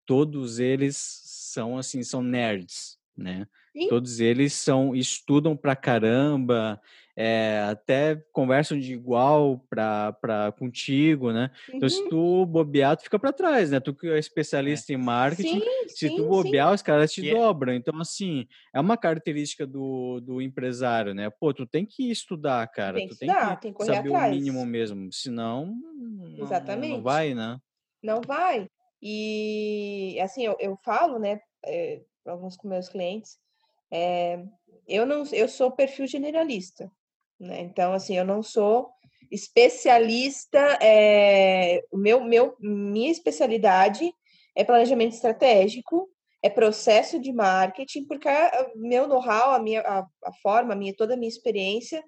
[0.05, 3.47] todos eles são assim, são nerds, né?
[3.73, 3.89] Sim.
[3.89, 6.79] Todos eles são estudam pra caramba,
[7.19, 11.49] é, até conversam de igual para contigo, né?
[11.67, 11.75] Uhum.
[11.75, 12.09] Então, se uhum.
[12.09, 13.79] tu bobear, tu fica para trás, né?
[13.79, 14.95] Tu que é especialista é.
[14.95, 16.75] em marketing, sim, se sim, tu bobear, sim.
[16.75, 17.43] os caras te yeah.
[17.43, 17.73] dobram.
[17.73, 21.27] Então, assim, é uma característica do, do empresário, né?
[21.31, 22.97] Pô, tu tem que estudar, cara.
[22.97, 24.31] Tem que tu tem estudar, que, tem que saber atrás.
[24.31, 25.11] o mínimo mesmo.
[25.11, 25.73] Senão,
[26.37, 26.89] Exatamente.
[26.89, 27.59] Não, não vai, né?
[28.03, 28.69] Não vai.
[29.01, 33.39] E, assim, eu, eu falo, né, é, alguns com meus clientes,
[33.89, 34.43] é,
[34.87, 36.91] eu não eu sou perfil generalista
[37.39, 37.61] né?
[37.61, 38.89] Então, assim, eu não sou
[39.31, 44.11] especialista, é, meu, meu, minha especialidade
[44.55, 46.09] é planejamento estratégico,
[46.41, 48.29] é processo de marketing, porque
[48.75, 52.03] meu know-how, a minha a, a, forma, a minha toda a minha experiência,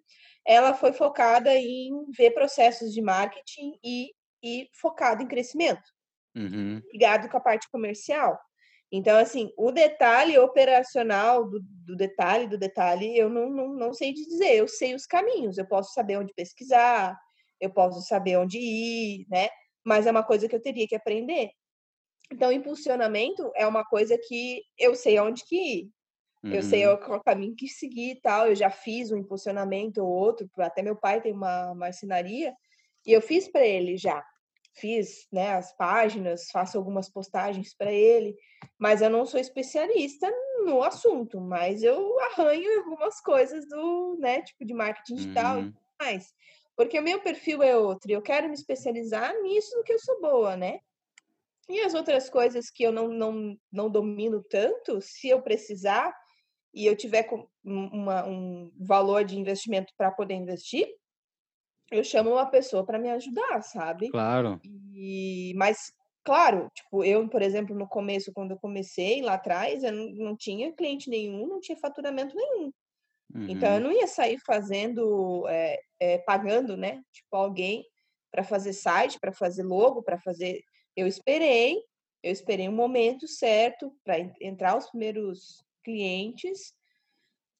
[0.46, 4.12] ela foi focada em ver processos de marketing e,
[4.44, 5.84] e focado em crescimento,
[6.36, 6.82] uhum.
[6.92, 8.40] ligado com a parte comercial.
[8.92, 14.14] Então, assim, o detalhe operacional do, do, detalhe do detalhe, eu não, não, não sei
[14.14, 14.56] dizer.
[14.56, 17.16] Eu sei os caminhos, eu posso saber onde pesquisar,
[17.62, 19.50] eu posso saber onde ir, né?
[19.86, 21.52] Mas é uma coisa que eu teria que aprender.
[22.32, 25.90] Então, impulsionamento é uma coisa que eu sei onde que ir.
[26.44, 26.54] Uhum.
[26.54, 26.98] Eu sei uhum.
[26.98, 28.48] qual caminho que seguir e tal.
[28.48, 30.50] Eu já fiz um impulsionamento ou outro.
[30.58, 32.54] Até meu pai tem uma marcenaria
[33.06, 34.24] e eu fiz para ele já
[34.74, 38.36] fiz né, as páginas, faço algumas postagens para ele,
[38.78, 40.32] mas eu não sou especialista
[40.66, 45.62] no assunto, mas eu arranho algumas coisas do, né, tipo de marketing digital uhum.
[45.62, 46.34] e tudo mais.
[46.76, 50.22] Porque o meu perfil é outro, eu quero me especializar nisso do que eu sou
[50.22, 50.80] boa, né?
[51.68, 56.16] E as outras coisas que eu não, não, não domino tanto, se eu precisar
[56.74, 57.28] e eu tiver
[57.64, 60.88] uma, um valor de investimento para poder investir,
[61.92, 64.10] eu chamo uma pessoa para me ajudar, sabe?
[64.10, 64.60] Claro.
[64.94, 65.92] E, mas,
[66.24, 70.38] claro, tipo, eu, por exemplo, no começo, quando eu comecei lá atrás, eu não, não
[70.38, 72.72] tinha cliente nenhum, não tinha faturamento nenhum.
[73.34, 73.46] Uhum.
[73.50, 73.84] Então, eu uhum.
[73.84, 77.02] não ia sair fazendo, é, é, pagando, né?
[77.12, 77.86] Tipo, alguém
[78.32, 80.62] para fazer site, para fazer logo, para fazer.
[80.96, 81.78] Eu esperei,
[82.24, 86.74] eu esperei um momento certo para entrar os primeiros clientes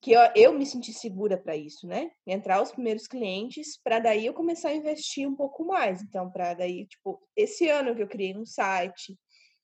[0.02, 2.12] que eu, eu me senti segura para isso, né?
[2.26, 6.02] Entrar os primeiros clientes, para daí eu começar a investir um pouco mais.
[6.02, 9.18] Então, para daí, tipo, esse ano que eu criei um site,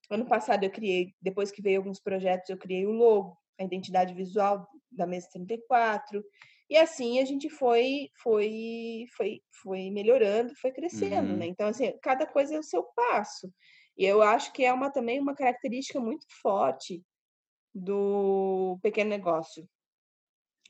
[0.09, 4.13] ano passado eu criei, depois que veio alguns projetos, eu criei o logo, a identidade
[4.13, 6.23] visual da mesa 34.
[6.69, 11.37] E assim a gente foi foi foi foi melhorando, foi crescendo, uhum.
[11.37, 11.45] né?
[11.45, 13.51] Então assim, cada coisa é o seu passo.
[13.97, 17.03] E eu acho que é uma também uma característica muito forte
[17.73, 19.67] do pequeno negócio,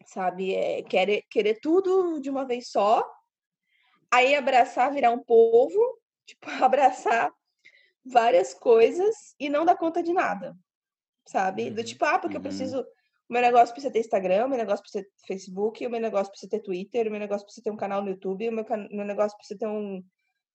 [0.05, 0.53] sabe?
[0.53, 3.07] É querer, querer tudo de uma vez só,
[4.11, 5.79] aí abraçar, virar um povo,
[6.25, 7.31] tipo, abraçar
[8.05, 10.55] várias coisas e não dar conta de nada,
[11.27, 11.69] sabe?
[11.69, 12.43] Do uhum, tipo, ah, porque uhum.
[12.43, 12.85] eu preciso.
[13.27, 16.31] O meu negócio precisa ter Instagram, o meu negócio precisa ter Facebook, o meu negócio
[16.31, 18.87] precisa ter Twitter, o meu negócio precisa ter um canal no YouTube, o meu, can...
[18.91, 20.03] meu negócio precisa ter um,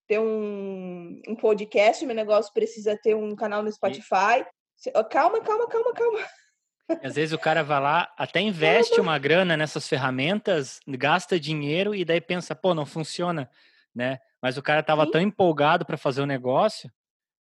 [0.06, 4.46] ter um, um podcast, o meu negócio precisa ter um canal no Spotify.
[4.86, 5.04] E...
[5.10, 6.20] Calma, calma, calma, calma.
[7.02, 11.94] E às vezes o cara vai lá, até investe uma grana nessas ferramentas, gasta dinheiro
[11.94, 13.48] e daí pensa, pô, não funciona,
[13.94, 14.18] né?
[14.42, 16.90] Mas o cara estava tão empolgado para fazer o negócio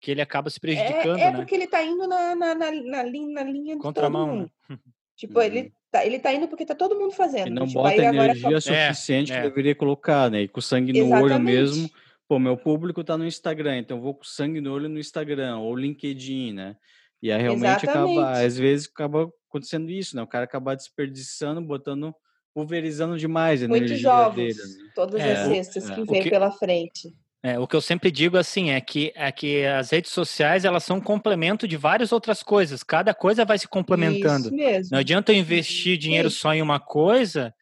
[0.00, 1.36] que ele acaba se prejudicando, é, é né?
[1.36, 4.52] porque ele está indo na, na, na, na, linha, na linha de Contramão, todo mundo.
[4.68, 4.78] né?
[5.14, 5.44] Tipo, uhum.
[5.44, 7.46] ele, tá, ele tá indo porque tá todo mundo fazendo.
[7.46, 8.60] E não tipo, bota energia agora...
[8.60, 9.48] suficiente é, que é.
[9.48, 10.42] deveria colocar, né?
[10.42, 11.32] E com sangue no Exatamente.
[11.32, 11.90] olho mesmo.
[12.26, 15.58] Pô, meu público tá no Instagram, então eu vou com sangue no olho no Instagram
[15.58, 16.76] ou LinkedIn, né?
[17.22, 18.18] E aí realmente Exatamente.
[18.18, 20.22] acaba, às vezes acaba acontecendo isso, né?
[20.22, 22.14] O cara acaba desperdiçando, botando,
[22.52, 24.54] pulverizando demais a Muitos energia jogos, dele.
[24.54, 24.90] Né?
[24.94, 25.94] todas É, as cestas é.
[25.94, 27.08] que O vem que- pela frente.
[27.44, 30.84] É, o que eu sempre digo assim é que, é que as redes sociais elas
[30.84, 32.84] são um complemento de várias outras coisas.
[32.84, 34.46] Cada coisa vai se complementando.
[34.46, 34.88] Isso mesmo.
[34.92, 36.36] Não adianta eu investir dinheiro Sim.
[36.36, 37.52] só em uma coisa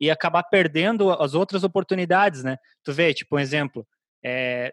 [0.00, 2.56] e acabar perdendo as outras oportunidades, né?
[2.82, 3.86] Tu vê, tipo, um exemplo.
[4.24, 4.72] é,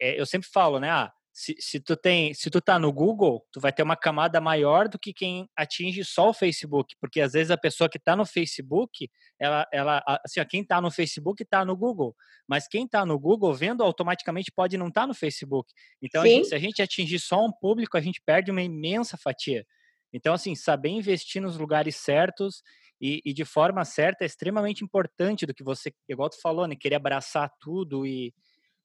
[0.00, 0.90] é, eu sempre falo, né?
[0.90, 4.40] Ah, se, se tu tem, se tu tá no Google, tu vai ter uma camada
[4.40, 8.14] maior do que quem atinge só o Facebook, porque às vezes a pessoa que tá
[8.14, 12.14] no Facebook, ela, ela, assim, ó, quem tá no Facebook tá no Google,
[12.46, 15.72] mas quem tá no Google vendo automaticamente pode não estar tá no Facebook.
[16.00, 19.16] Então, a gente- se a gente atingir só um público, a gente perde uma imensa
[19.16, 19.66] fatia.
[20.12, 22.62] Então, assim, saber investir nos lugares certos
[23.00, 26.76] e, e de forma certa é extremamente importante do que você, igual tu falou, né?
[26.76, 28.32] Querer abraçar tudo e.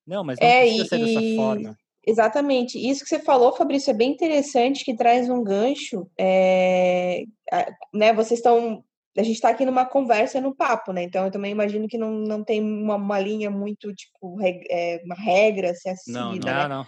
[0.07, 1.77] Não, mas não É, precisa e- ser dessa e- forma.
[2.05, 2.77] Exatamente.
[2.77, 6.09] Isso que você falou, Fabrício, é bem interessante, que traz um gancho.
[6.17, 7.23] é,
[7.93, 8.83] né, vocês estão.
[9.17, 11.03] A gente está aqui numa conversa, no papo, né?
[11.03, 15.01] Então eu também imagino que não, não tem uma, uma linha muito, tipo, reg- é,
[15.03, 16.67] uma regra a ser Não, seguida, Não, né?
[16.67, 16.87] não.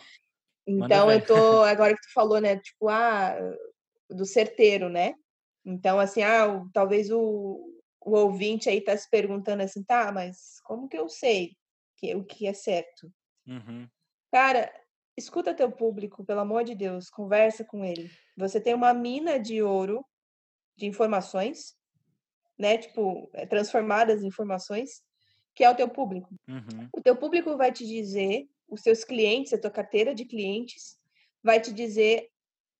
[0.67, 3.35] Então, eu tô, agora que tu falou, né, tipo, ah,
[4.09, 5.15] do certeiro, né?
[5.65, 7.59] Então, assim, ah, talvez o,
[7.99, 11.51] o ouvinte aí tá se perguntando assim, tá, mas como que eu sei
[11.97, 13.11] que, o que é certo?
[13.47, 13.87] Uhum.
[14.31, 14.71] Cara,
[15.21, 18.09] escuta teu público, pelo amor de Deus, conversa com ele.
[18.37, 20.05] Você tem uma mina de ouro
[20.77, 21.75] de informações,
[22.57, 25.01] né, tipo, eh, transformadas em informações,
[25.55, 26.29] que é o teu público.
[26.47, 26.89] Uhum.
[26.93, 30.97] O teu público vai te dizer, os seus clientes, a tua carteira de clientes,
[31.43, 32.29] vai te dizer,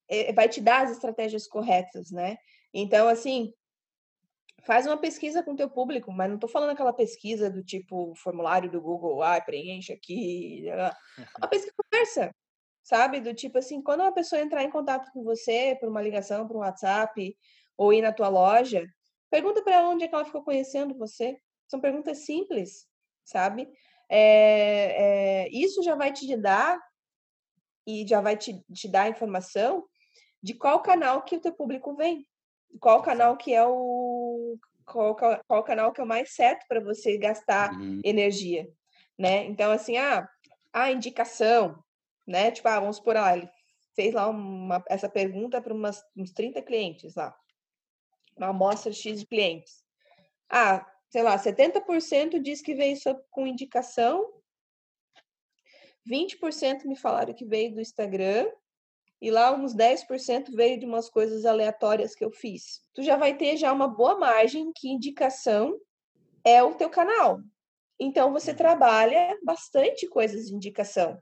[0.08, 2.38] eh, vai te dar as estratégias corretas, né?
[2.73, 3.54] Então, assim,
[4.63, 8.13] faz uma pesquisa com o teu público, mas não estou falando aquela pesquisa do tipo
[8.15, 10.65] formulário do Google, ah, preenche aqui,
[11.38, 12.36] uma pesquisa conversa,
[12.84, 13.19] sabe?
[13.19, 16.58] Do tipo assim, quando uma pessoa entrar em contato com você por uma ligação, por
[16.58, 17.36] um WhatsApp,
[17.78, 18.86] ou ir na tua loja,
[19.30, 21.38] pergunta para ela onde é que ela ficou conhecendo você.
[21.67, 22.86] São perguntas simples,
[23.24, 23.67] sabe?
[24.10, 26.78] É, é, isso já vai te dar
[27.88, 29.86] e já vai te, te dar informação
[30.43, 32.28] de qual canal que o teu público vem,
[32.79, 37.17] qual canal que é o qual, qual canal que é o mais certo para você
[37.17, 38.01] gastar Uhum.
[38.03, 38.67] energia,
[39.17, 39.45] né?
[39.45, 40.27] Então assim, ah,
[40.73, 41.81] a indicação,
[42.27, 42.51] né?
[42.51, 43.49] Tipo, ah, vamos supor, ah, ele
[43.95, 47.36] fez lá uma, essa pergunta para umas, uns 30 clientes lá,
[48.38, 49.84] uma amostra X de clientes.
[50.49, 54.31] Ah, sei lá, 70% diz que veio só com indicação,
[56.05, 58.49] 20% me falaram que veio do Instagram,
[59.21, 62.81] e lá uns 10% veio de umas coisas aleatórias que eu fiz.
[62.93, 65.77] Tu já vai ter já uma boa margem que indicação
[66.43, 67.39] é o teu canal.
[67.99, 71.19] Então você trabalha bastante coisas de indicação.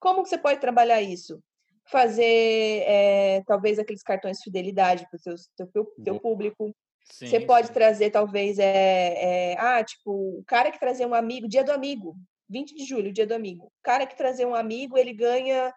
[0.00, 1.40] Como que você pode trabalhar isso?
[1.86, 5.22] Fazer eh, talvez aqueles cartões de fidelidade para o
[5.56, 6.74] teu, teu, teu público.
[7.04, 7.72] Você Sim, pode sim.
[7.72, 12.14] trazer, talvez, é, é, ah, tipo, o cara que trazer um amigo, dia do amigo,
[12.50, 13.66] 20 de julho, dia do amigo.
[13.66, 15.72] O cara que trazer um amigo, ele ganha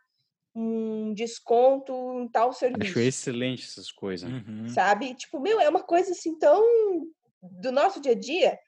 [0.54, 4.30] um desconto em tal serviço, Acho excelente essas coisas.
[4.30, 4.68] Uhum.
[4.68, 5.14] sabe?
[5.16, 6.62] Tipo, meu, é uma coisa assim tão
[7.42, 8.60] do nosso dia a dia,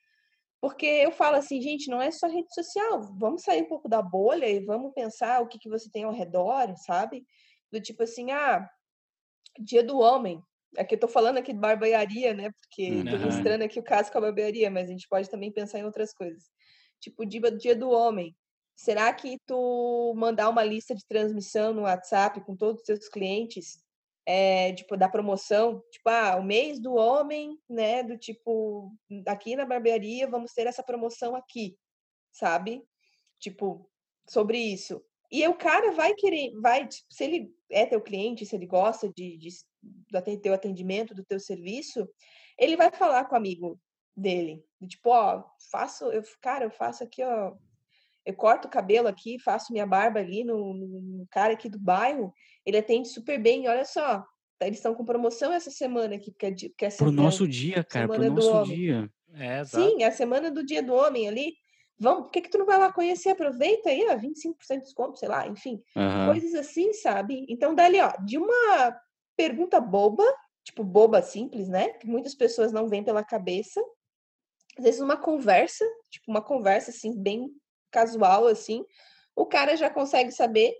[0.61, 4.01] porque eu falo assim, gente, não é só rede social, vamos sair um pouco da
[4.01, 7.25] bolha e vamos pensar o que, que você tem ao redor, sabe?
[7.71, 8.67] Do tipo assim, ah,
[9.59, 10.41] dia do homem.
[10.77, 12.49] Aqui eu tô falando aqui de barbearia, né?
[12.51, 13.21] Porque tô Uhum.
[13.23, 16.13] ilustrando aqui o caso com a barbearia, mas a gente pode também pensar em outras
[16.13, 16.45] coisas.
[16.99, 18.35] Tipo, dia, dia do homem.
[18.75, 23.83] Será que tu mandar uma lista de transmissão no WhatsApp com todos os seus clientes,
[24.25, 28.91] é, tipo, da promoção, tipo, ah, o mês do homem, né, do tipo,
[29.27, 31.77] aqui na barbearia vamos ter essa promoção aqui,
[32.31, 32.83] sabe?
[33.39, 33.89] Tipo,
[34.27, 35.03] sobre isso.
[35.31, 39.09] E o cara vai querer, vai, tipo, se ele é teu cliente, se ele gosta
[39.09, 39.49] de, de
[39.81, 42.07] do teu atendimento, do teu serviço,
[42.57, 43.79] ele vai falar com o amigo
[44.15, 47.55] dele, tipo, ó, faço, eu, cara, eu faço aqui, ó,
[48.25, 52.33] eu corto o cabelo aqui, faço minha barba ali no, no- cara aqui do bairro,
[52.65, 54.19] ele atende super bem, olha só,
[54.57, 57.11] tá, eles estão com promoção essa semana aqui, porque é, porque é Pro sem- é
[57.11, 58.75] nosso dia, cara, pro semana nosso homem.
[58.75, 59.09] dia.
[59.35, 59.89] É, exato.
[59.89, 61.53] Sim, é a semana do dia do homem ali.
[61.99, 63.29] Vamos, por que, que tu não vai lá conhecer?
[63.29, 65.81] Aproveita aí, ó, 25% de desconto, sei lá, enfim.
[65.95, 66.25] Aham.
[66.31, 67.45] Coisas assim, sabe?
[67.49, 68.95] Então, dali, ó, de uma
[69.37, 70.23] pergunta boba,
[70.63, 71.89] tipo boba, simples, né?
[71.89, 73.81] Que muitas pessoas não veem pela cabeça.
[74.77, 77.49] Às vezes uma conversa, tipo uma conversa assim bem
[77.93, 78.83] casual assim,
[79.35, 80.73] o cara já consegue saber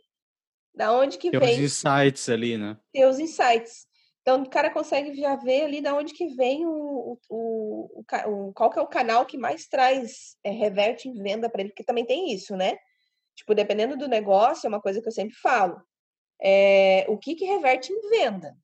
[0.76, 1.51] da onde que Tem vem.
[1.51, 2.78] os insights ali, né?
[2.91, 3.88] Tem os insights.
[4.22, 8.53] Então, o cara consegue já ver ali da onde que vem o, o, o, o
[8.53, 11.84] qual que é o canal que mais traz, é, reverte em venda para ele, porque
[11.84, 12.78] também tem isso, né?
[13.36, 15.80] Tipo, dependendo do negócio, é uma coisa que eu sempre falo.
[16.41, 18.55] É, o que que reverte em venda?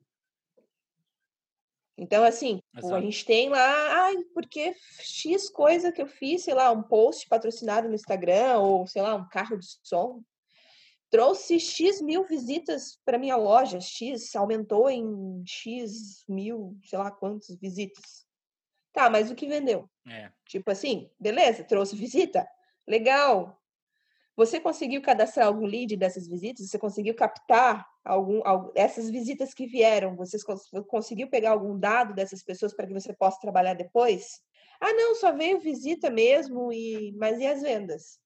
[1.99, 2.95] Então, assim, Exato.
[2.95, 7.27] a gente tem lá, ai, porque X coisa que eu fiz, sei lá, um post
[7.27, 10.21] patrocinado no Instagram, ou sei lá, um carro de som,
[11.09, 17.53] trouxe X mil visitas para minha loja, X aumentou em X mil, sei lá quantas
[17.59, 18.25] visitas.
[18.93, 19.89] Tá, mas o que vendeu?
[20.07, 20.31] É.
[20.45, 22.47] Tipo assim, beleza, trouxe visita,
[22.87, 23.58] legal.
[24.39, 26.69] Você conseguiu cadastrar algum lead dessas visitas?
[26.69, 30.15] Você conseguiu captar algum, algum essas visitas que vieram?
[30.15, 30.37] Você
[30.87, 34.39] conseguiu pegar algum dado dessas pessoas para que você possa trabalhar depois?
[34.79, 38.17] Ah, não, só veio visita mesmo e mas e as vendas?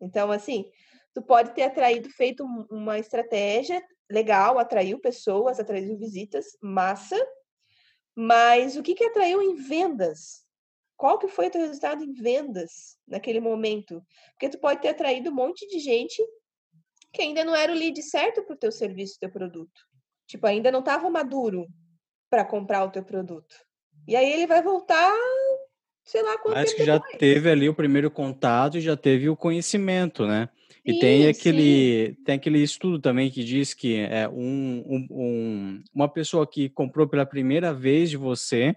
[0.00, 0.64] Então, assim,
[1.12, 7.18] tu pode ter atraído, feito uma estratégia legal, atraiu pessoas, atraiu visitas, massa,
[8.16, 10.42] mas o que, que atraiu em vendas?
[11.02, 14.00] Qual que foi o teu resultado em vendas naquele momento?
[14.34, 16.22] Porque tu pode ter atraído um monte de gente
[17.12, 19.80] que ainda não era o lead certo para o teu serviço, teu produto.
[20.28, 21.66] Tipo, ainda não estava maduro
[22.30, 23.52] para comprar o teu produto.
[24.06, 25.12] E aí ele vai voltar
[26.04, 29.36] sei lá quanto Mas que já teve ali o primeiro contato e já teve o
[29.36, 30.48] conhecimento, né?
[30.84, 32.24] E sim, tem aquele sim.
[32.24, 37.08] tem aquele estudo também que diz que é um, um, um, uma pessoa que comprou
[37.08, 38.76] pela primeira vez de você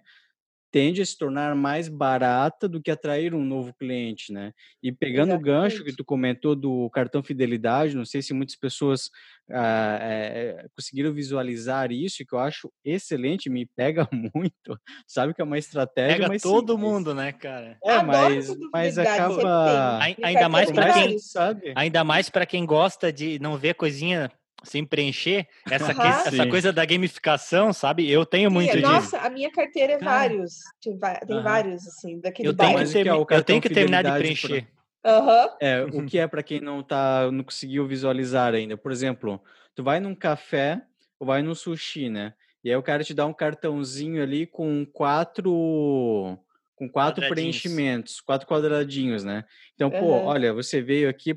[0.72, 4.51] tende a se tornar mais barata do que atrair um novo cliente, né?
[4.84, 5.41] E pegando Exatamente.
[5.41, 9.09] o gancho que tu comentou do cartão fidelidade, não sei se muitas pessoas
[9.51, 14.80] ah, é, conseguiram visualizar isso, que eu acho excelente, me pega muito.
[15.07, 16.91] Sabe que é uma estratégia, pega mas todo simples.
[16.91, 17.78] mundo, né, cara?
[17.84, 21.74] É, mas, mas acaba ainda mais para quem sabe.
[21.76, 24.32] Ainda mais para quem gosta de não ver coisinha
[24.66, 26.01] sem preencher essa, uhum.
[26.03, 28.09] essa coisa da gamificação, sabe?
[28.09, 28.91] Eu tenho muito Sim, disso.
[28.91, 30.59] Nossa, a minha carteira é vários.
[30.82, 31.43] Tem, tem uhum.
[31.43, 34.68] vários, assim, daquele eu tenho, que, ter, é eu tenho que terminar de preencher.
[35.05, 35.49] Uhum.
[35.61, 38.76] É, o que é para quem não tá, não conseguiu visualizar ainda.
[38.76, 39.41] Por exemplo,
[39.76, 40.82] tu vai num café
[41.20, 42.34] ou vai num sushi, né?
[42.63, 46.39] E aí o cara te dá um cartãozinho ali com quatro
[46.76, 49.45] com quatro preenchimentos, quatro quadradinhos, né?
[49.76, 49.99] Então, uhum.
[49.99, 51.34] pô, olha, você veio aqui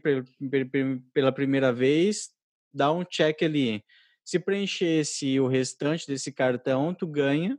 [1.15, 2.31] pela primeira vez,
[2.79, 3.85] dá um check ali.
[4.25, 7.59] Se preenchesse o restante desse cartão, tu ganha.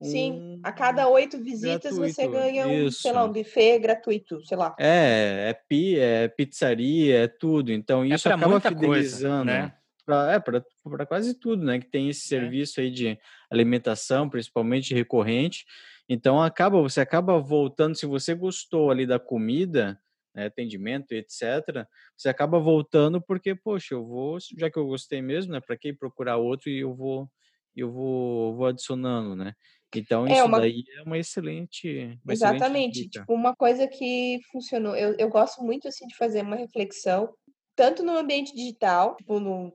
[0.00, 0.04] Um...
[0.04, 2.14] Sim, a cada oito visitas gratuito.
[2.14, 4.74] você ganha um, sei lá, um buffet gratuito, sei lá.
[4.78, 7.72] É, é, pi, é pizzaria, é tudo.
[7.72, 8.86] Então é isso é acaba fidelizando.
[8.86, 9.74] Coisa, né?
[10.04, 11.78] Pra, é, para quase tudo, né?
[11.78, 12.38] Que tem esse é.
[12.38, 12.84] serviço é.
[12.84, 13.18] aí de
[13.50, 15.64] alimentação, principalmente recorrente.
[16.08, 19.98] Então acaba, você acaba voltando, se você gostou ali da comida,
[20.36, 25.52] né, atendimento, etc., você acaba voltando porque, poxa, eu vou, já que eu gostei mesmo,
[25.52, 27.26] né, para que procurar outro e eu vou,
[27.74, 29.54] eu vou, vou adicionando, né?
[29.94, 30.60] Então, é isso uma...
[30.60, 32.18] daí é uma excelente.
[32.22, 32.98] Uma Exatamente.
[32.98, 34.94] Excelente tipo, uma coisa que funcionou.
[34.94, 37.32] Eu, eu gosto muito assim, de fazer uma reflexão,
[37.74, 39.72] tanto no ambiente digital, tipo, no,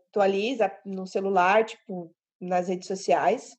[0.86, 3.56] no celular, tipo, nas redes sociais,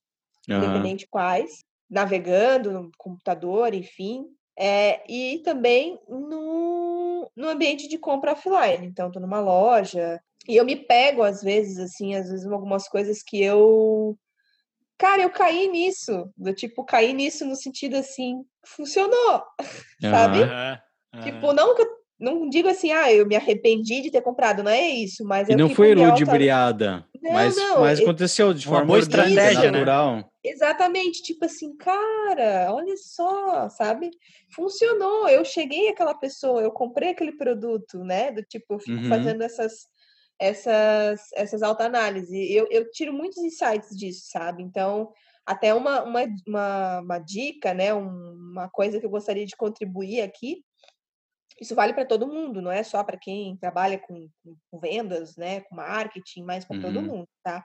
[0.48, 0.58] uhum.
[0.58, 4.26] independente quais, navegando no computador, enfim,
[4.58, 8.86] é, e também no, no ambiente de compra offline.
[8.86, 13.22] Então, estou numa loja e eu me pego, às vezes, assim, às vezes, algumas coisas
[13.22, 14.16] que eu.
[14.98, 16.30] Cara, eu caí nisso.
[16.36, 19.42] Do tipo, caí nisso no sentido assim, funcionou,
[20.00, 20.38] sabe?
[21.22, 24.70] Tipo, não que eu não digo assim, ah, eu me arrependi de ter comprado, não
[24.70, 27.44] é isso, mas e não foi ludibriada, alta...
[27.44, 30.16] mas, não, mas aconteceu de forma boa estratégia, natural.
[30.16, 30.24] Né?
[30.44, 34.10] Exatamente, tipo assim, cara, olha só, sabe?
[34.54, 35.28] Funcionou.
[35.28, 38.32] Eu cheguei àquela pessoa, eu comprei aquele produto, né?
[38.32, 39.08] Do tipo, eu fico uhum.
[39.08, 39.86] fazendo essas
[40.38, 42.30] essas essas autoanálises.
[42.50, 44.62] Eu, eu tiro muitos insights disso, sabe?
[44.62, 45.12] Então,
[45.46, 47.94] até uma, uma, uma, uma dica, né?
[47.94, 50.64] Uma coisa que eu gostaria de contribuir aqui
[51.60, 54.28] isso vale para todo mundo, não é só para quem trabalha com,
[54.70, 56.82] com, vendas, né, com marketing, mas para uhum.
[56.82, 57.64] todo mundo, tá?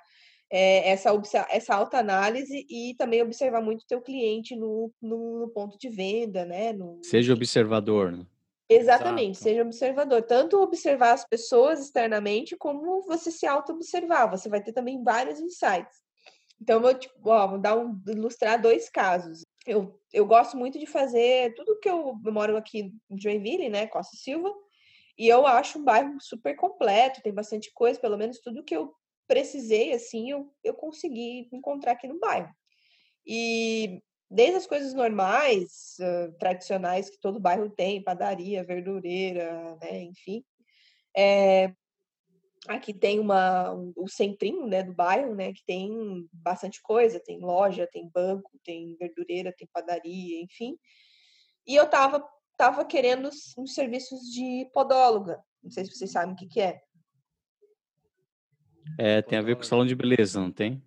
[0.50, 1.10] É, essa,
[1.50, 6.46] essa autoanálise e também observar muito o teu cliente no, no, no, ponto de venda,
[6.46, 6.72] né?
[6.72, 7.02] No...
[7.04, 8.14] Seja observador.
[8.14, 8.26] Né?
[8.70, 9.44] Exatamente, Exato.
[9.44, 10.22] seja observador.
[10.22, 14.32] Tanto observar as pessoas externamente, como você se auto-observar.
[14.32, 15.98] Você vai ter também vários insights.
[16.62, 20.86] Então, vou, tipo, ó, vou dar um, ilustrar dois casos eu, eu gosto muito de
[20.86, 24.52] fazer tudo que eu, eu moro aqui em Joinville, né, Costa Silva,
[25.18, 28.94] e eu acho um bairro super completo, tem bastante coisa, pelo menos tudo que eu
[29.28, 32.50] precisei, assim, eu, eu consegui encontrar aqui no bairro.
[33.26, 40.44] E desde as coisas normais, uh, tradicionais, que todo bairro tem, padaria, verdureira, né, enfim.
[41.16, 41.74] É,
[42.68, 47.40] aqui tem uma, um, o centrinho né, do bairro, né, que tem bastante coisa, tem
[47.40, 50.78] loja, tem banco, tem verdureira, tem padaria, enfim.
[51.66, 52.24] E eu tava,
[52.58, 55.40] tava querendo uns serviços de podóloga.
[55.62, 56.82] Não sei se vocês sabem o que, que é.
[58.98, 60.82] É, tem a ver com salão de beleza, não tem?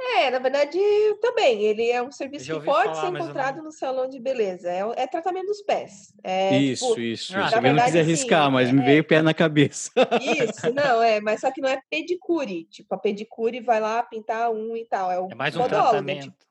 [0.00, 0.78] É, na verdade,
[1.20, 1.64] também.
[1.64, 4.70] Ele é um serviço que pode falar, ser encontrado no salão de beleza.
[4.70, 6.14] É, é tratamento dos pés.
[6.22, 7.56] É, isso, tipo, isso, ah, isso.
[7.56, 9.90] Eu não quis arriscar, assim, mas é, me veio o pé na cabeça.
[10.20, 11.20] Isso, não, é.
[11.20, 12.64] Mas só que não é pedicure.
[12.64, 15.10] Tipo, a pedicure vai lá pintar um e tal.
[15.10, 16.22] É, o é mais um podólogo, tratamento.
[16.22, 16.48] Tipo,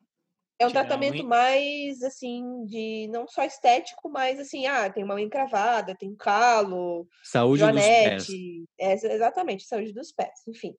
[0.60, 5.26] é um tratamento mais, assim, de não só estético, mas assim, ah, tem uma unha
[5.26, 9.06] encravada, tem calo, saúde joanete, dos pés.
[9.06, 10.76] É, exatamente, saúde dos pés, enfim.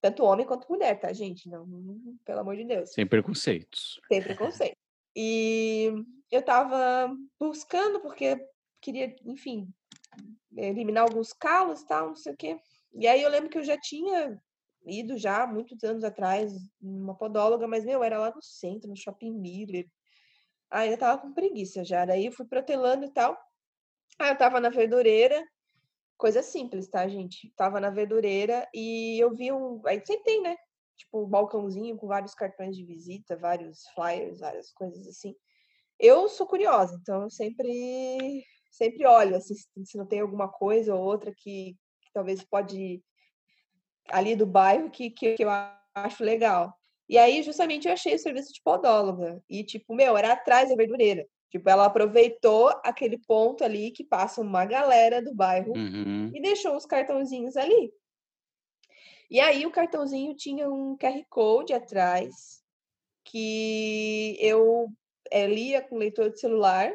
[0.00, 1.48] Tanto homem quanto mulher, tá, gente?
[1.48, 1.66] Não,
[2.24, 2.92] pelo amor de Deus.
[2.92, 4.00] Sem preconceitos.
[4.08, 4.76] Sem preconceito.
[5.16, 5.92] E
[6.30, 8.38] eu tava buscando, porque
[8.80, 9.68] queria, enfim,
[10.56, 12.60] eliminar alguns calos e tal, não sei o quê.
[12.94, 14.40] E aí eu lembro que eu já tinha
[14.86, 19.32] ido já muitos anos atrás numa podóloga, mas meu, era lá no centro, no Shopping
[19.32, 19.86] Miller.
[20.70, 23.36] Aí eu tava com preguiça já, daí eu fui protelando e tal.
[24.18, 25.42] Aí eu tava na verdureira,
[26.18, 27.50] coisa simples, tá, gente?
[27.56, 30.56] Tava na verdureira e eu vi um, aí tem, né?
[30.96, 35.34] Tipo, um balcãozinho com vários cartões de visita, vários flyers, várias coisas assim.
[35.98, 39.54] Eu sou curiosa, então eu sempre sempre olho assim,
[39.84, 43.02] se não tem alguma coisa ou outra que, que talvez pode
[44.10, 45.50] ali do bairro que, que, que eu
[45.94, 46.74] acho legal.
[47.08, 49.42] E aí, justamente, eu achei o serviço de podóloga.
[49.48, 51.26] E, tipo, meu, era atrás da verdureira.
[51.50, 56.30] Tipo, ela aproveitou aquele ponto ali que passa uma galera do bairro uhum.
[56.34, 57.92] e deixou os cartãozinhos ali.
[59.30, 62.62] E aí, o cartãozinho tinha um QR Code atrás
[63.24, 64.88] que eu
[65.30, 66.90] é, lia com leitor de celular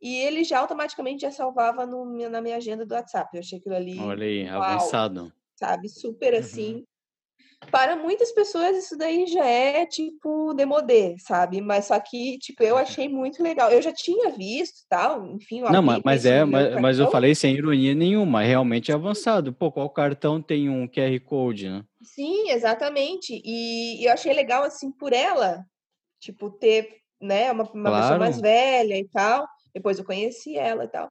[0.00, 3.28] e ele já automaticamente já salvava no, na minha agenda do WhatsApp.
[3.34, 3.98] Eu achei aquilo ali.
[3.98, 5.90] Olha aí, uau, avançado sabe?
[5.90, 6.76] Super assim.
[6.76, 6.86] Uhum.
[7.70, 11.60] Para muitas pessoas isso daí já é tipo demodê, sabe?
[11.60, 13.70] Mas só que, tipo, eu achei muito legal.
[13.70, 15.60] Eu já tinha visto, tal, enfim.
[15.60, 19.52] Não, mas, mas é, mas, mas, eu falei sem ironia nenhuma, realmente é avançado.
[19.52, 21.84] Pô, qual cartão tem um QR Code, né?
[22.02, 23.40] Sim, exatamente.
[23.44, 25.62] E, e eu achei legal, assim, por ela,
[26.18, 26.88] tipo, ter,
[27.20, 28.02] né, uma, uma claro.
[28.02, 29.46] pessoa mais velha e tal.
[29.74, 31.10] Depois eu conheci ela e tal.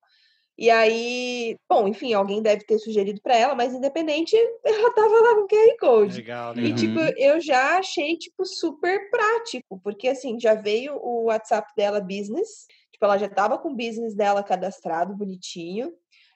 [0.62, 5.36] E aí, bom, enfim, alguém deve ter sugerido para ela, mas independente, ela tava lá
[5.36, 6.18] com QR Code.
[6.18, 6.72] Legal, legal.
[6.72, 12.02] E, tipo, eu já achei, tipo, super prático, porque, assim, já veio o WhatsApp dela
[12.02, 15.94] business, tipo, ela já tava com o business dela cadastrado, bonitinho.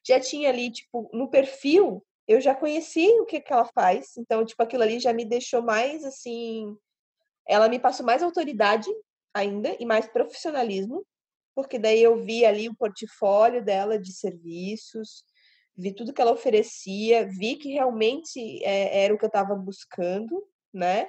[0.07, 4.45] Já tinha ali, tipo, no perfil, eu já conheci o que, que ela faz, então,
[4.45, 6.73] tipo, aquilo ali já me deixou mais, assim,
[7.45, 8.89] ela me passou mais autoridade
[9.33, 11.05] ainda e mais profissionalismo
[11.55, 15.23] porque daí eu vi ali o portfólio dela de serviços,
[15.75, 20.43] vi tudo que ela oferecia, vi que realmente é, era o que eu estava buscando,
[20.73, 21.07] né?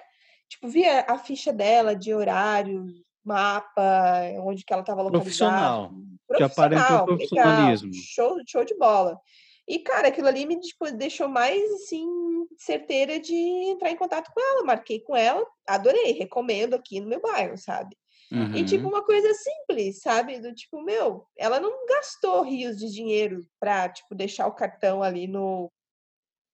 [0.48, 2.86] Tipo, vi a, a, ficha dela de horário,
[3.24, 3.82] mapa,
[4.40, 5.24] onde que ela estava localizada.
[5.24, 5.94] Profissional.
[6.26, 6.36] Profissional.
[6.36, 7.90] Que aparenta profissionalismo.
[7.90, 9.18] Legal, show, show de bola.
[9.66, 12.06] E, cara, aquilo ali me tipo, deixou mais, assim,
[12.58, 14.64] certeira de entrar em contato com ela.
[14.64, 17.96] Marquei com ela, adorei, recomendo aqui no meu bairro, sabe?
[18.32, 18.54] Uhum.
[18.54, 20.40] E, tipo, uma coisa simples, sabe?
[20.40, 25.26] Do tipo, meu, ela não gastou rios de dinheiro pra, tipo, deixar o cartão ali
[25.26, 25.70] no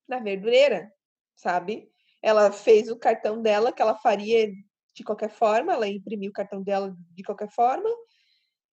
[0.08, 0.92] na verdureira,
[1.36, 1.88] sabe?
[2.20, 4.50] Ela fez o cartão dela, que ela faria
[4.92, 7.88] de qualquer forma, ela imprimiu o cartão dela de qualquer forma,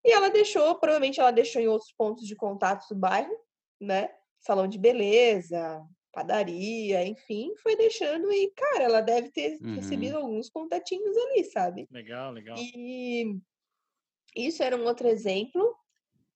[0.03, 3.33] e ela deixou, provavelmente ela deixou em outros pontos de contato do bairro,
[3.79, 4.09] né?
[4.39, 5.85] Salão de beleza,
[6.18, 9.76] padaria, enfim, foi deixando e, cara, ela deve ter uhum.
[9.76, 11.88] recebido alguns contatinhos ali, sabe?
[11.91, 12.57] Legal, legal.
[12.57, 13.38] E
[14.36, 15.76] isso era um outro exemplo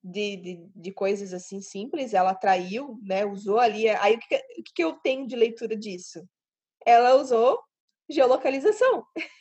[0.03, 2.13] de, de, de coisas assim simples.
[2.13, 3.25] Ela atraiu, né?
[3.25, 3.89] Usou ali.
[3.89, 6.23] Aí o que, o que eu tenho de leitura disso?
[6.85, 7.59] Ela usou
[8.07, 9.03] geolocalização.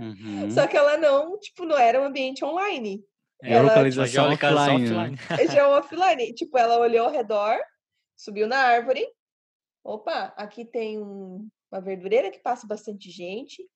[0.00, 0.50] Uhum.
[0.50, 3.04] Só que ela não, tipo, não era um ambiente online.
[3.42, 4.84] É ela, geolocalização tipo, offline.
[4.84, 5.18] offline.
[5.28, 6.32] É geo offline.
[6.32, 7.58] tipo, ela olhou ao redor,
[8.16, 9.06] subiu na árvore,
[9.84, 13.68] Opa, aqui tem um, uma verdureira que passa bastante gente.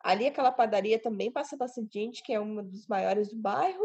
[0.00, 3.84] Ali aquela padaria também passa bastante gente, que é uma dos maiores do bairro.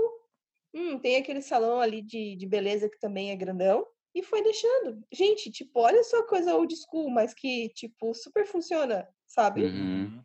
[0.73, 3.85] Hum, tem aquele salão ali de, de beleza que também é grandão.
[4.13, 5.01] E foi deixando.
[5.11, 9.65] Gente, tipo, olha só coisa old school, mas que, tipo, super funciona, sabe?
[9.65, 10.23] Uhum.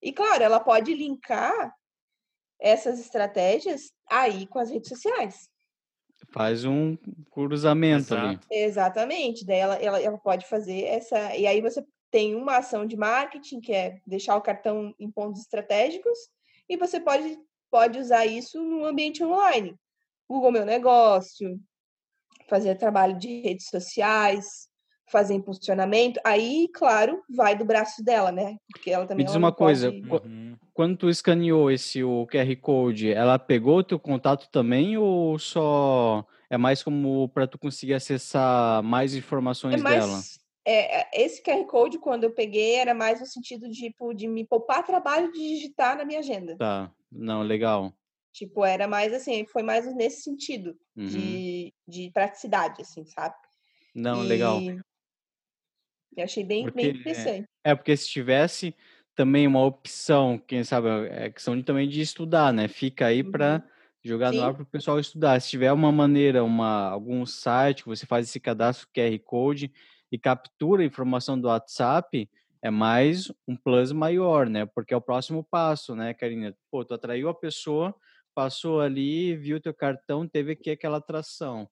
[0.00, 1.74] E claro, ela pode linkar
[2.60, 5.50] essas estratégias aí com as redes sociais.
[6.34, 6.96] Faz um
[7.30, 8.26] cruzamento Exato.
[8.26, 8.40] ali.
[8.50, 9.46] Exatamente.
[9.46, 11.36] Daí ela, ela, ela pode fazer essa.
[11.36, 11.80] E aí você
[12.10, 16.18] tem uma ação de marketing, que é deixar o cartão em pontos estratégicos,
[16.68, 17.38] e você pode,
[17.70, 19.76] pode usar isso no ambiente online.
[20.28, 21.56] Google Meu Negócio,
[22.48, 24.68] fazer trabalho de redes sociais,
[25.08, 28.56] fazer impulsionamento, aí, claro, vai do braço dela, né?
[28.72, 29.24] Porque ela também.
[29.24, 30.26] Me diz uma coisa, pode...
[30.26, 30.56] uhum.
[30.74, 36.26] Quando tu escaneou esse o QR Code, ela pegou o teu contato também ou só
[36.50, 40.20] é mais como para tu conseguir acessar mais informações é mais, dela?
[40.66, 44.26] É, é, esse QR Code, quando eu peguei, era mais no sentido de, tipo, de
[44.26, 46.56] me poupar trabalho de digitar na minha agenda.
[46.56, 47.94] Tá, não, legal.
[48.32, 51.06] Tipo, era mais assim, foi mais nesse sentido uhum.
[51.06, 53.36] de, de praticidade, assim, sabe?
[53.94, 54.26] Não, e...
[54.26, 54.60] legal.
[56.16, 57.46] Eu achei bem, porque, bem interessante.
[57.64, 58.74] É, é, porque se tivesse
[59.14, 62.68] também uma opção, quem sabe, é questão de, também de estudar, né?
[62.68, 63.30] Fica aí uhum.
[63.30, 63.62] para
[64.02, 64.38] jogar Sim.
[64.38, 65.40] no ar para o pessoal estudar.
[65.40, 69.72] Se tiver uma maneira, uma, algum site que você faz esse cadastro QR Code
[70.10, 72.28] e captura a informação do WhatsApp,
[72.62, 74.66] é mais um plus maior, né?
[74.66, 76.54] Porque é o próximo passo, né, Karina?
[76.70, 77.94] Pô, tu atraiu a pessoa,
[78.34, 81.68] passou ali, viu teu cartão, teve aqui aquela atração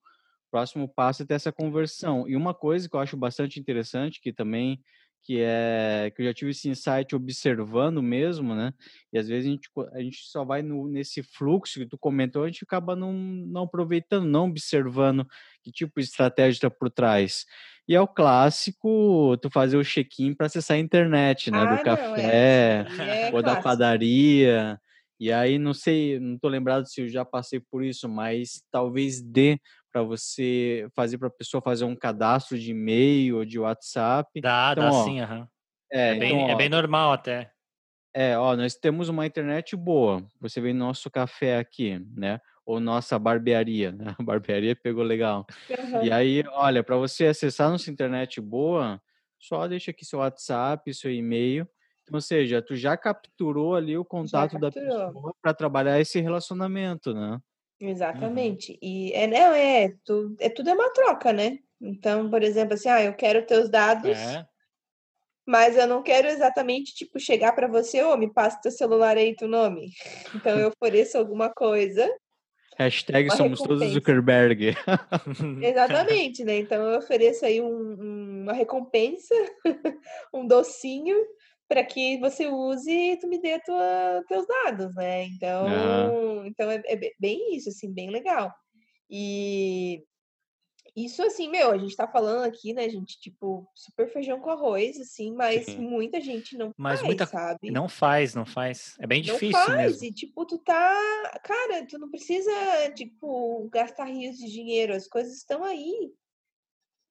[0.52, 2.28] próximo passo é ter essa conversão.
[2.28, 4.84] E uma coisa que eu acho bastante interessante, que também
[5.22, 8.74] que é que eu já tive esse insight observando mesmo, né?
[9.12, 12.42] E às vezes a gente, a gente só vai no, nesse fluxo que tu comentou,
[12.42, 15.26] a gente acaba não, não aproveitando, não observando
[15.62, 17.46] que tipo de estratégia está por trás.
[17.86, 21.58] E é o clássico, tu fazer o check-in para acessar a internet, né?
[21.58, 24.80] Ah, do é café é, é ou da padaria.
[25.18, 29.22] E aí, não sei, não tô lembrado se eu já passei por isso, mas talvez
[29.22, 29.60] dê
[29.92, 34.40] para você fazer para a pessoa fazer um cadastro de e-mail ou de WhatsApp.
[34.40, 35.46] Dá, então, dá ó, sim, aham.
[35.92, 37.52] É, é, bem, então, é ó, é bem normal até.
[38.14, 40.26] É, ó, nós temos uma internet boa.
[40.40, 42.40] Você vem no nosso café aqui, né?
[42.64, 44.14] Ou nossa barbearia, né?
[44.18, 45.46] A barbearia pegou legal.
[45.70, 46.02] Uhum.
[46.02, 49.00] E aí, olha, para você acessar nossa internet boa,
[49.38, 51.68] só deixa aqui seu WhatsApp, seu e-mail.
[52.12, 57.38] Ou seja, tu já capturou ali o contato da pessoa para trabalhar esse relacionamento, né?
[57.82, 57.88] Uhum.
[57.88, 58.72] Exatamente.
[58.72, 58.78] Uhum.
[58.80, 61.58] E é, não, é, tu, é, tudo é uma troca, né?
[61.80, 64.46] Então, por exemplo, assim, ah, eu quero teus dados, é.
[65.44, 69.16] mas eu não quero exatamente, tipo, chegar para você, ô, oh, me passa teu celular
[69.16, 69.90] aí, teu nome.
[70.34, 72.08] Então, eu ofereço alguma coisa.
[72.78, 73.68] Hashtag somos recompensa.
[73.68, 74.74] todos Zuckerberg.
[75.60, 76.58] Exatamente, né?
[76.58, 79.34] Então, eu ofereço aí um, uma recompensa,
[80.32, 81.16] um docinho,
[81.72, 85.24] para que você use e tu me dê tua, teus dados, né?
[85.24, 86.44] Então, uhum.
[86.44, 88.52] então é, é, bem isso, assim, bem legal.
[89.08, 90.04] E
[90.94, 95.00] isso, assim, meu, a gente tá falando aqui, né, gente, tipo, super feijão com arroz,
[95.00, 95.78] assim, mas Sim.
[95.78, 97.24] muita gente não mas faz, muita...
[97.24, 97.70] sabe?
[97.70, 98.94] Não faz, não faz.
[99.00, 99.92] É bem difícil não faz.
[99.92, 100.04] mesmo.
[100.04, 101.40] E, tipo, tu tá...
[101.42, 102.52] Cara, tu não precisa,
[102.94, 104.94] tipo, gastar rios de dinheiro.
[104.94, 106.12] As coisas estão aí,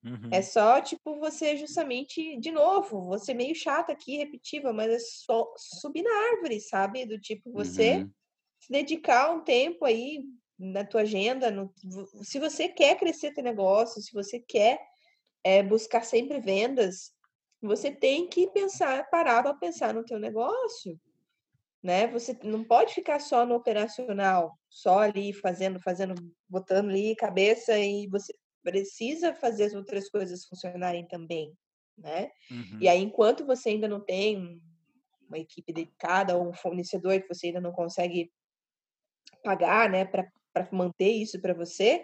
[0.03, 0.29] uhum.
[0.31, 5.51] É só, tipo, você justamente, de novo, você meio chata aqui, repetiva, mas é só
[5.57, 7.05] subir na árvore, sabe?
[7.05, 8.11] Do tipo, você uhum.
[8.59, 10.23] se dedicar um tempo aí
[10.57, 11.73] na tua agenda, no,
[12.21, 14.79] se você quer crescer teu negócio, se você quer
[15.43, 17.11] é, buscar sempre vendas,
[17.61, 20.99] você tem que pensar, parar para pensar no teu negócio,
[21.81, 22.07] né?
[22.07, 26.15] Você não pode ficar só no operacional, só ali fazendo, fazendo,
[26.47, 28.33] botando ali cabeça e você
[28.63, 31.53] precisa fazer as outras coisas funcionarem também,
[31.97, 32.29] né?
[32.49, 32.79] Uhum.
[32.79, 34.61] E aí, enquanto você ainda não tem
[35.27, 38.31] uma equipe dedicada ou um fornecedor que você ainda não consegue
[39.43, 40.29] pagar, né, para
[40.71, 42.03] manter isso para você,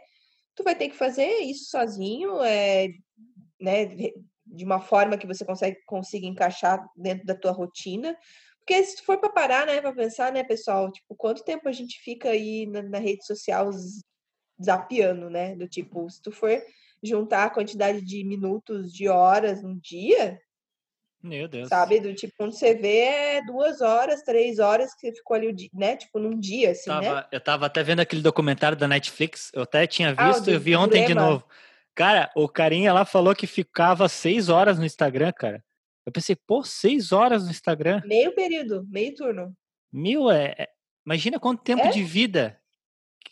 [0.55, 2.87] tu vai ter que fazer isso sozinho, é,
[3.59, 3.85] né,
[4.45, 8.17] de uma forma que você consegue consiga encaixar dentro da tua rotina.
[8.59, 11.99] Porque se for para parar, né, para pensar, né, pessoal, tipo, quanto tempo a gente
[11.99, 13.69] fica aí na, na rede social
[14.57, 15.55] desafiando, né?
[15.55, 16.61] Do tipo, se tu for
[17.03, 20.39] juntar a quantidade de minutos, de horas no dia,
[21.21, 21.67] meu Deus.
[21.67, 21.99] Sabe?
[21.99, 25.97] Do tipo, quando você vê é duas horas, três horas que você ficou ali, né?
[25.97, 27.25] Tipo, num dia, assim, tava, né?
[27.31, 30.59] Eu tava até vendo aquele documentário da Netflix, eu até tinha ah, visto, ah, eu
[30.59, 31.43] vi ontem de novo.
[31.95, 35.63] Cara, o carinha lá falou que ficava seis horas no Instagram, cara.
[36.05, 38.01] Eu pensei, pô, seis horas no Instagram?
[38.05, 39.53] Meio período, meio turno.
[39.91, 40.53] Mil, é...
[40.57, 40.69] é
[41.05, 41.89] imagina quanto tempo é?
[41.89, 42.59] de vida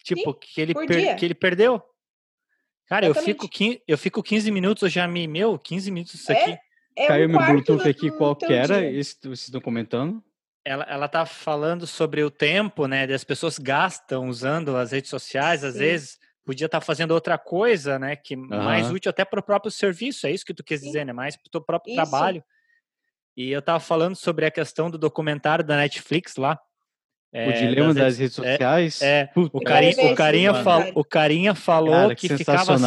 [0.05, 1.81] Tipo, Sim, que, ele per, que ele perdeu.
[2.87, 5.27] Cara, eu fico, 15, eu fico 15 minutos, eu já me.
[5.27, 6.59] Meu, 15 minutos isso é, aqui.
[6.95, 10.23] É Caiu um meu Bluetooth aqui, qual que era esse vocês estão comentando?
[10.63, 13.07] Ela, ela tá falando sobre o tempo, né?
[13.07, 15.79] Das pessoas gastam usando as redes sociais, às Sim.
[15.79, 18.15] vezes podia estar tá fazendo outra coisa, né?
[18.15, 18.47] Que uhum.
[18.47, 21.11] mais útil até para o próprio serviço, é isso que tu quis dizer, né?
[21.11, 21.95] Mais para o teu próprio isso.
[21.95, 22.43] trabalho.
[23.35, 26.59] E eu tava falando sobre a questão do documentário da Netflix lá,
[27.35, 29.01] é, o dilema das, das redes, sociais.
[29.01, 32.77] É, é o, carinha, o, carinha fal, o carinha falou cara, que, que ficava.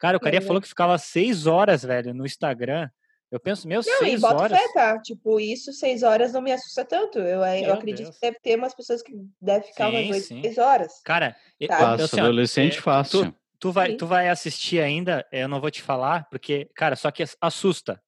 [0.00, 2.88] Cara, o carinha falou que ficava seis horas, velho, no Instagram.
[3.30, 4.58] Eu penso, meu, não, seis e bota horas.
[4.58, 5.00] Fé, tá?
[5.00, 7.18] Tipo, isso, seis horas não me assusta tanto.
[7.18, 8.16] Eu, eu acredito Deus.
[8.16, 11.00] que deve ter umas pessoas que devem ficar sim, umas oito, seis horas.
[11.04, 11.36] Cara,
[11.68, 11.78] tá?
[11.78, 13.24] fácil, assim, adolescente é, fácil.
[13.24, 17.10] Tu, tu, vai, tu vai assistir ainda, eu não vou te falar, porque, cara, só
[17.10, 18.00] que assusta.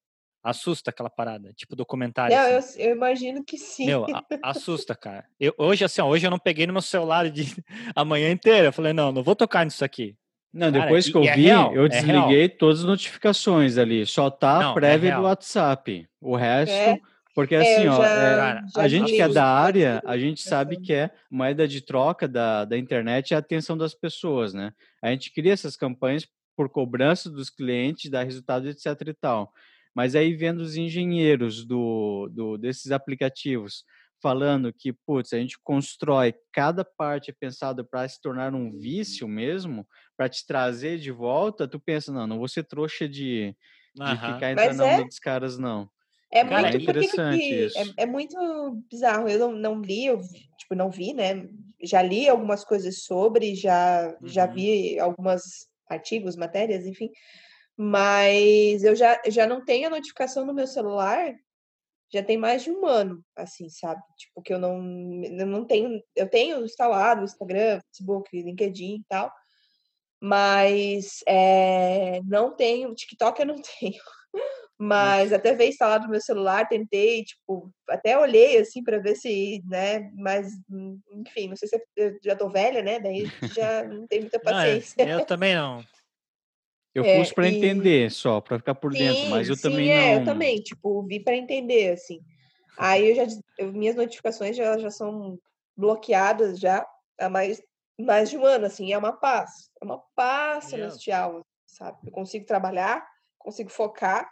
[0.43, 2.35] Assusta aquela parada, tipo documentário.
[2.35, 2.81] Não, assim.
[2.81, 3.85] eu, eu, imagino que sim.
[3.85, 5.25] Meu, a, assusta, cara.
[5.39, 7.43] Eu, hoje, assim, ó, hoje eu não peguei no meu celular de
[7.93, 8.67] a manhã inteira.
[8.67, 10.15] Eu falei, não, não vou tocar nisso aqui.
[10.51, 13.77] Não, depois Cara, que eu é vi, real, eu é desliguei é todas as notificações
[13.77, 14.05] ali.
[14.05, 16.07] Só tá não, a é prévia é do WhatsApp.
[16.19, 16.73] O resto.
[16.73, 16.99] É.
[17.35, 20.91] Porque assim, ó, já, já a gente que é da área, a gente sabe que
[20.91, 24.73] é moeda de troca da, da internet é a atenção das pessoas, né?
[25.01, 29.53] A gente cria essas campanhas por cobrança dos clientes, dar resultado, etc e tal.
[29.95, 33.83] Mas aí vendo os engenheiros do, do desses aplicativos
[34.21, 39.87] falando que, putz, a gente constrói cada parte pensada para se tornar um vício mesmo,
[40.17, 43.55] para te trazer de volta, tu pensa, não, não vou ser trouxa de,
[43.95, 44.33] de uhum.
[44.33, 45.03] ficar entrando na é...
[45.03, 45.89] dos caras, não.
[46.31, 47.79] É muito é interessante que, isso.
[47.79, 48.37] É, é, muito
[48.89, 49.27] bizarro.
[49.27, 50.21] Eu não, não li, eu
[50.59, 51.47] tipo, não vi, né?
[51.81, 54.27] Já li algumas coisas sobre, já, uhum.
[54.27, 57.09] já vi alguns artigos, matérias, enfim.
[57.81, 61.33] Mas eu já, já não tenho a notificação no meu celular
[62.11, 64.01] já tem mais de um ano, assim, sabe?
[64.17, 64.77] Tipo, que eu não,
[65.23, 66.01] eu não tenho.
[66.15, 69.31] Eu tenho instalado o Instagram, Facebook, LinkedIn e tal,
[70.19, 72.93] mas é, não tenho.
[72.95, 74.01] TikTok eu não tenho.
[74.77, 79.61] Mas até veio instalado no meu celular, tentei, tipo, até olhei assim para ver se,
[79.65, 80.53] né, mas
[81.11, 82.99] enfim, não sei se eu já tô velha, né?
[82.99, 85.05] Daí já não tem muita paciência.
[85.05, 85.83] Não, eu também não.
[86.93, 87.57] Eu é, pus para e...
[87.57, 90.19] entender só, para ficar por sim, dentro, mas eu sim, também é, não.
[90.19, 92.21] eu também, tipo, vi para entender, assim.
[92.77, 93.27] Aí eu já,
[93.57, 95.37] eu, minhas notificações já, já são
[95.75, 96.85] bloqueadas já
[97.19, 97.61] há mais,
[97.99, 101.97] mais de um ano, assim, é uma paz, é uma paz celestial, sabe?
[102.05, 103.05] Eu consigo trabalhar,
[103.37, 104.29] consigo focar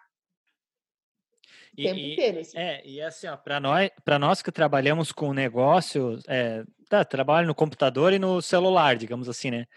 [1.74, 2.58] o tempo e, inteiro, assim.
[2.58, 7.47] É, e assim, ó, para nós, para nós que trabalhamos com negócio, é, tá, trabalho
[7.47, 9.68] no computador e no celular, digamos assim, né?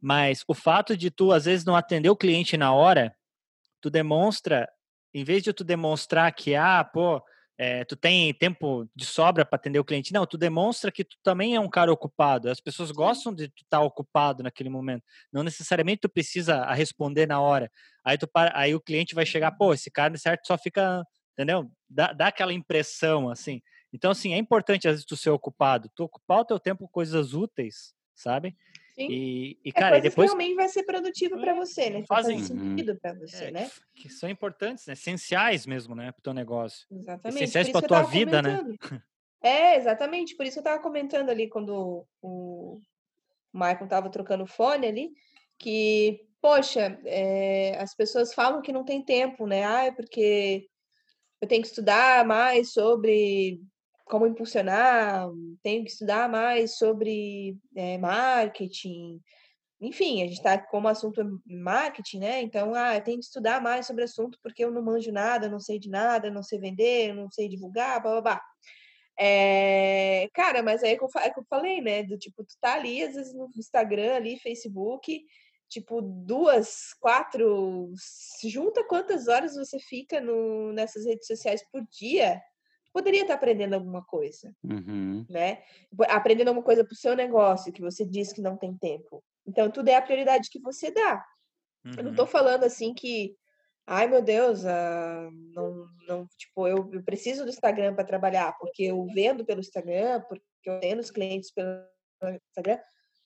[0.00, 3.14] Mas o fato de tu, às vezes, não atender o cliente na hora,
[3.80, 4.68] tu demonstra,
[5.12, 7.22] em vez de tu demonstrar que, ah, pô,
[7.60, 11.16] é, tu tem tempo de sobra para atender o cliente, não, tu demonstra que tu
[11.24, 12.48] também é um cara ocupado.
[12.48, 15.02] As pessoas gostam de tu estar tá ocupado naquele momento.
[15.32, 17.70] Não necessariamente tu precisa responder na hora.
[18.04, 21.68] Aí, tu, aí o cliente vai chegar, pô, esse cara, certo, só fica, entendeu?
[21.90, 23.60] Dá, dá aquela impressão, assim.
[23.92, 25.90] Então, assim, é importante, às vezes, tu ser ocupado.
[25.96, 28.56] Tu ocupar o teu tempo com coisas úteis, sabe?
[28.98, 30.30] E, e, é cara, e depois.
[30.30, 32.04] realmente vai ser produtivo para você, né?
[32.06, 33.70] Fazem sentido para você, é, né?
[33.94, 34.94] Que, são importantes, né?
[34.94, 36.10] Essenciais mesmo, né?
[36.10, 36.86] Para o teu negócio.
[36.90, 37.44] Exatamente.
[37.44, 38.60] Essenciais para tua vida, né?
[39.40, 40.34] É, exatamente.
[40.34, 42.80] Por isso que eu estava comentando ali quando o
[43.54, 45.12] Michael estava trocando fone ali,
[45.56, 49.64] que, poxa, é, as pessoas falam que não tem tempo, né?
[49.64, 50.66] Ah, é porque
[51.40, 53.60] eu tenho que estudar mais sobre
[54.08, 55.28] como impulsionar,
[55.62, 59.20] tenho que estudar mais sobre é, marketing.
[59.80, 62.42] Enfim, a gente está como assunto marketing, né?
[62.42, 65.60] Então, ah, eu tenho que estudar mais sobre assunto porque eu não manjo nada, não
[65.60, 68.42] sei de nada, não sei vender, não sei divulgar, blá blá blá.
[69.20, 72.02] É, cara, mas aí é que, eu, é que eu falei, né?
[72.02, 75.24] Do tipo, tu tá ali, às vezes no Instagram, ali, Facebook,
[75.68, 77.92] tipo, duas, quatro,
[78.44, 82.40] junta quantas horas você fica no, nessas redes sociais por dia
[82.98, 85.24] poderia estar aprendendo alguma coisa, uhum.
[85.30, 85.62] né?
[86.08, 89.22] Aprendendo alguma coisa para o seu negócio, que você diz que não tem tempo.
[89.46, 91.24] Então, tudo é a prioridade que você dá.
[91.84, 91.92] Uhum.
[91.96, 92.30] Eu não estou uhum.
[92.30, 93.36] falando assim que,
[93.86, 98.82] ai meu Deus, uh, não, não, tipo, eu, eu preciso do Instagram para trabalhar, porque
[98.82, 101.70] eu vendo pelo Instagram, porque eu tenho os clientes pelo
[102.50, 102.80] Instagram.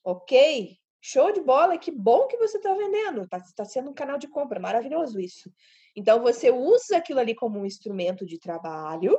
[0.05, 4.19] Ok, show de bola, que bom que você está vendendo, está tá sendo um canal
[4.19, 5.51] de compra, maravilhoso isso.
[5.97, 9.19] Então, você usa aquilo ali como um instrumento de trabalho,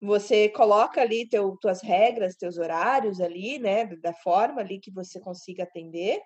[0.00, 5.20] você coloca ali teu, tuas regras, teus horários ali, né, da forma ali que você
[5.20, 6.20] consiga atender,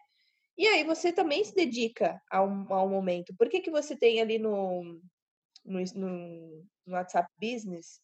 [0.56, 3.34] e aí você também se dedica a um, a um momento.
[3.36, 5.00] Por que, que você tem ali no,
[5.64, 8.00] no, no, no WhatsApp Business?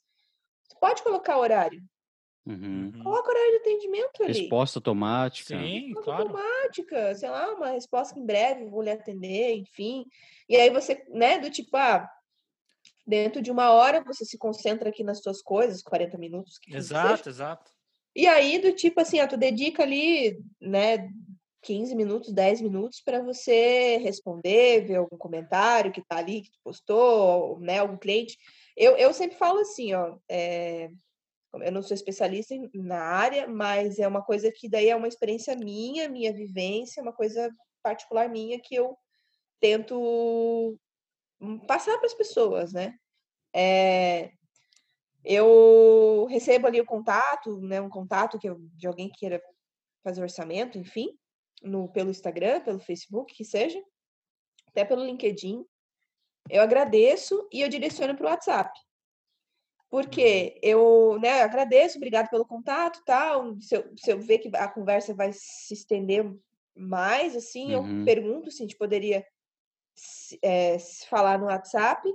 [0.65, 1.83] Você pode colocar horário.
[2.47, 2.91] Uhum.
[3.03, 4.33] Coloca horário de atendimento ali.
[4.33, 5.59] Resposta automática.
[5.59, 6.23] Sim, resposta claro.
[6.23, 10.07] automática, sei lá, uma resposta que em breve vou lhe atender, enfim.
[10.49, 12.09] E aí você, né, do tipo, ah,
[13.09, 16.59] dentro de uma hora você se concentra aqui nas suas coisas, 40 minutos.
[16.69, 17.73] exato, exato.
[18.15, 21.09] E aí, do tipo assim, ó, tu dedica ali, né,
[21.63, 26.59] 15 minutos, 10 minutos para você responder, ver algum comentário que tá ali, que tu
[26.63, 28.37] postou, né, algum cliente.
[28.77, 30.91] Eu, eu sempre falo assim, ó, é,
[31.55, 35.57] eu não sou especialista na área, mas é uma coisa que daí é uma experiência
[35.57, 37.51] minha, minha vivência, uma coisa
[37.83, 38.97] particular minha que eu
[39.61, 40.79] tento
[41.67, 42.99] passar para as pessoas, né?
[43.55, 44.31] É,
[45.25, 49.43] eu recebo ali o contato, né, um contato que eu, de alguém que queira
[50.03, 51.09] fazer orçamento, enfim,
[51.63, 53.83] no, pelo Instagram, pelo Facebook, que seja,
[54.69, 55.65] até pelo LinkedIn.
[56.49, 58.79] Eu agradeço e eu direciono para o WhatsApp.
[59.91, 60.71] Porque uhum.
[60.71, 63.59] eu né, agradeço, obrigado pelo contato tal.
[63.61, 66.31] Se eu, se eu ver que a conversa vai se estender
[66.75, 68.01] mais, assim, uhum.
[68.01, 69.27] eu pergunto se a gente poderia
[70.43, 70.79] é,
[71.09, 72.09] falar no WhatsApp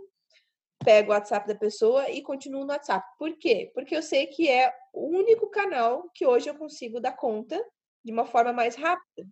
[0.84, 3.05] pego o WhatsApp da pessoa e continuo no WhatsApp.
[3.17, 3.71] Por quê?
[3.73, 7.63] Porque eu sei que é o único canal que hoje eu consigo dar conta
[8.03, 9.27] de uma forma mais rápida.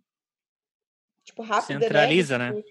[1.24, 1.86] Tipo, rápida, né?
[1.86, 2.52] Centraliza, né?
[2.52, 2.62] né?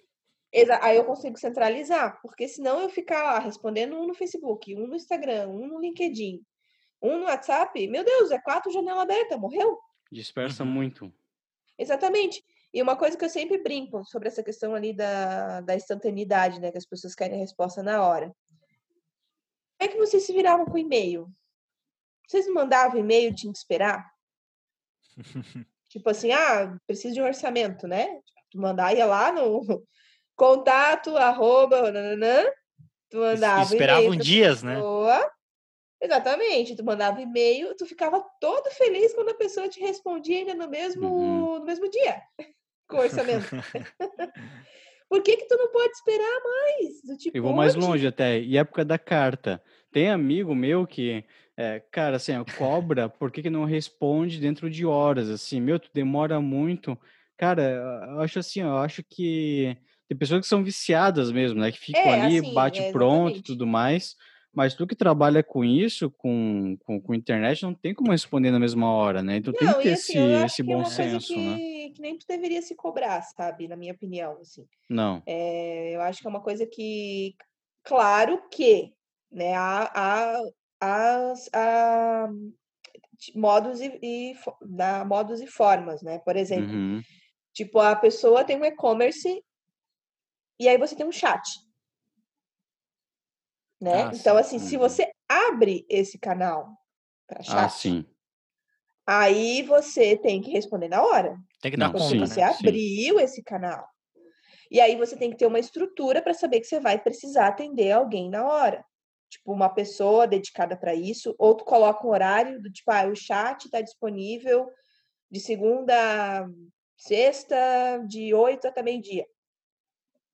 [0.82, 4.96] Aí eu consigo centralizar, porque senão eu ficar lá respondendo um no Facebook, um no
[4.96, 6.44] Instagram, um no LinkedIn,
[7.02, 9.80] um no WhatsApp, meu Deus, é quatro janelas abertas, morreu?
[10.12, 10.70] Dispersa uhum.
[10.70, 11.14] muito.
[11.78, 12.44] Exatamente.
[12.74, 16.72] E uma coisa que eu sempre brinco sobre essa questão ali da, da instantaneidade, né?
[16.72, 18.34] Que as pessoas querem a resposta na hora
[19.82, 21.28] é que vocês se viravam com e-mail?
[22.28, 24.10] Vocês mandavam e-mail, tinha que esperar?
[25.90, 28.22] tipo assim, ah, preciso de um orçamento, né?
[28.52, 29.62] Tu mandar, ia lá no
[30.38, 32.46] contato, arroba, nananã,
[33.10, 34.80] tu mandava Esperavam dias, né?
[36.00, 40.68] Exatamente, tu mandava e-mail, tu ficava todo feliz quando a pessoa te respondia ainda no
[40.68, 41.60] mesmo, uhum.
[41.60, 42.22] no mesmo dia,
[42.92, 43.48] com orçamento.
[45.10, 47.02] Por que que tu não pode esperar mais?
[47.04, 49.62] Do tipo, eu vou mais longe até, e época da carta.
[49.92, 51.26] Tem amigo meu que,
[51.58, 55.90] é, cara, assim, cobra, por que que não responde dentro de horas, assim, meu, tu
[55.94, 56.98] demora muito.
[57.36, 57.62] Cara,
[58.10, 59.76] eu acho assim, eu acho que
[60.08, 63.40] tem pessoas que são viciadas mesmo, né, que ficam é, ali, assim, bate é, pronto
[63.40, 64.16] e tudo mais,
[64.54, 68.60] mas tu que trabalha com isso, com, com, com, internet, não tem como responder na
[68.60, 69.38] mesma hora, né?
[69.38, 71.58] Então não, tem que ter assim, esse, esse bom é senso, que, né?
[71.92, 73.68] Que nem tu deveria se cobrar, sabe?
[73.68, 74.68] Na minha opinião, assim.
[74.90, 75.22] Não.
[75.26, 77.36] É, eu acho que é uma coisa que,
[77.84, 78.94] claro que,
[79.32, 80.42] né, há, há,
[80.82, 82.30] há, há
[83.36, 86.20] modos e, e da modos e formas, né?
[86.20, 87.02] Por exemplo, uhum.
[87.54, 89.44] tipo a pessoa tem um e-commerce
[90.60, 91.42] e aí você tem um chat
[93.82, 94.04] né?
[94.04, 94.40] Ah, então, sim.
[94.40, 94.82] assim, se uhum.
[94.82, 96.78] você abre esse canal
[97.28, 98.06] para ah, chat, ah, sim.
[99.20, 101.38] Aí você tem que responder na hora.
[101.62, 103.24] Tem que dar conta, Você abriu sim.
[103.24, 103.86] esse canal.
[104.70, 107.92] E aí você tem que ter uma estrutura para saber que você vai precisar atender
[107.92, 108.86] alguém na hora.
[109.30, 113.16] Tipo, uma pessoa dedicada para isso, ou tu coloca um horário do tipo, ah, o
[113.16, 114.70] chat está disponível
[115.30, 115.94] de segunda
[116.42, 116.50] a
[116.98, 117.58] sexta,
[118.08, 119.26] de oito até meio-dia.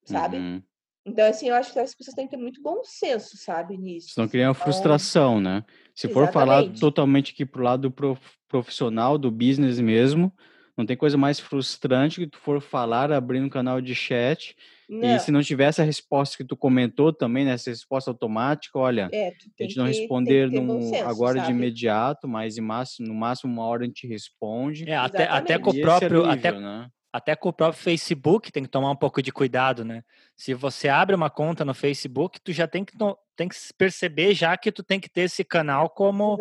[0.03, 0.37] Sabe?
[0.37, 0.63] Uhum.
[1.05, 4.09] Então, assim, eu acho que as pessoas têm que ter muito bom senso, sabe, nisso.
[4.13, 5.63] Senão cria uma então, frustração, né?
[5.97, 7.91] Se for falar totalmente aqui pro lado
[8.47, 10.31] profissional, do business mesmo,
[10.77, 14.55] não tem coisa mais frustrante que tu for falar abrindo um canal de chat
[14.87, 15.15] não.
[15.15, 19.09] e se não tiver essa resposta que tu comentou também, né, essa resposta automática, olha,
[19.11, 19.29] é,
[19.59, 21.51] a gente não responder num, senso, agora sabe?
[21.51, 24.87] de imediato, mas máximo, no máximo uma hora a gente responde.
[24.87, 26.87] É, até, até com o próprio, é até, né?
[27.11, 30.03] Até com o próprio Facebook tem que tomar um pouco de cuidado, né?
[30.35, 32.93] Se você abre uma conta no Facebook, tu já tem que,
[33.35, 36.37] tem que perceber já que tu tem que ter esse canal como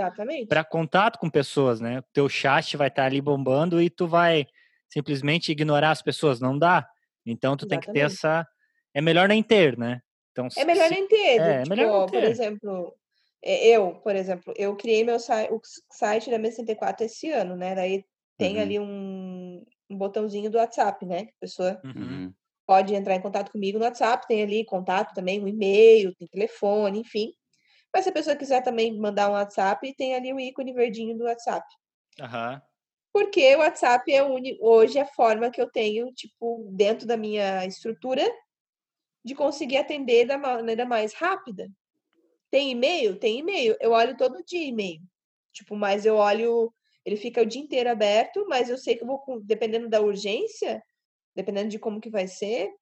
[0.48, 2.00] para contato com pessoas, né?
[2.00, 4.46] O teu chat vai estar tá ali bombando e tu vai
[4.88, 6.88] simplesmente ignorar as pessoas, não dá.
[7.24, 7.86] Então tu Exatamente.
[7.86, 8.46] tem que ter essa
[8.92, 10.00] é melhor nem ter, né?
[10.32, 12.20] Então É melhor nem ter, é, tipo, é melhor nem ter.
[12.20, 12.94] por exemplo,
[13.42, 15.60] eu, por exemplo, eu criei meu site, o
[15.90, 17.74] site da M64 esse ano, né?
[17.74, 18.04] Daí
[18.38, 18.62] tem uhum.
[18.62, 19.45] ali um,
[19.88, 21.28] um botãozinho do WhatsApp, né?
[21.36, 21.92] A pessoa uhum.
[21.92, 22.34] uhum.
[22.66, 27.00] pode entrar em contato comigo no WhatsApp, tem ali contato também, um e-mail, tem telefone,
[27.00, 27.32] enfim.
[27.92, 31.24] Mas se a pessoa quiser também mandar um WhatsApp, tem ali o ícone verdinho do
[31.24, 31.66] WhatsApp.
[32.20, 32.60] Uhum.
[33.12, 34.58] Porque o WhatsApp é uni...
[34.60, 38.22] hoje a forma que eu tenho, tipo, dentro da minha estrutura,
[39.24, 41.68] de conseguir atender da maneira mais rápida.
[42.50, 43.18] Tem e-mail?
[43.18, 43.76] Tem e-mail.
[43.80, 45.00] Eu olho todo dia e-mail.
[45.52, 46.72] Tipo, mas eu olho
[47.06, 50.82] ele fica o dia inteiro aberto, mas eu sei que eu vou, dependendo da urgência,
[51.36, 52.74] dependendo de como que vai ser,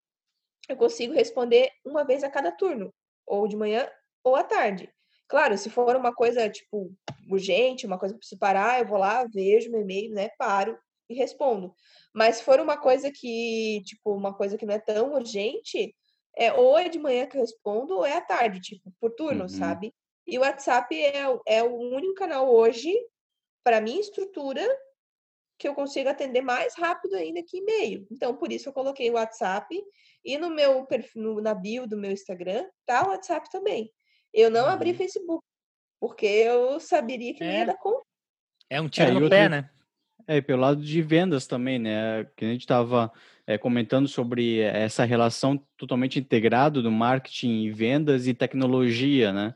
[0.67, 2.91] eu consigo responder uma vez a cada turno,
[3.27, 3.87] ou de manhã
[4.25, 4.91] ou à tarde.
[5.29, 6.91] Claro, se for uma coisa, tipo,
[7.31, 11.15] urgente, uma coisa que preciso parar, eu vou lá, vejo meu e-mail, né, paro e
[11.15, 11.75] respondo.
[12.15, 15.95] Mas se for uma coisa que, tipo, uma coisa que não é tão urgente,
[16.35, 19.43] é ou é de manhã que eu respondo, ou é à tarde, tipo, por turno,
[19.43, 19.49] uhum.
[19.49, 19.95] sabe?
[20.27, 22.91] E o WhatsApp é, é o único canal hoje
[23.65, 24.63] para minha estrutura
[25.59, 28.07] que eu consigo atender mais rápido ainda que e-mail.
[28.11, 29.75] Então, por isso eu coloquei o WhatsApp
[30.25, 33.91] e no meu perfil, na bio do meu Instagram, tá o WhatsApp também.
[34.33, 34.71] Eu não uhum.
[34.71, 35.45] abri Facebook,
[36.01, 37.47] porque eu saberia que é.
[37.47, 38.05] não ia dar conta.
[38.69, 39.71] É um tiro é, no outro, pé, né?
[40.27, 42.25] É, pelo lado de vendas também, né?
[42.37, 43.13] Que a gente estava
[43.47, 49.55] é, comentando sobre essa relação totalmente integrada do marketing e vendas e tecnologia, né?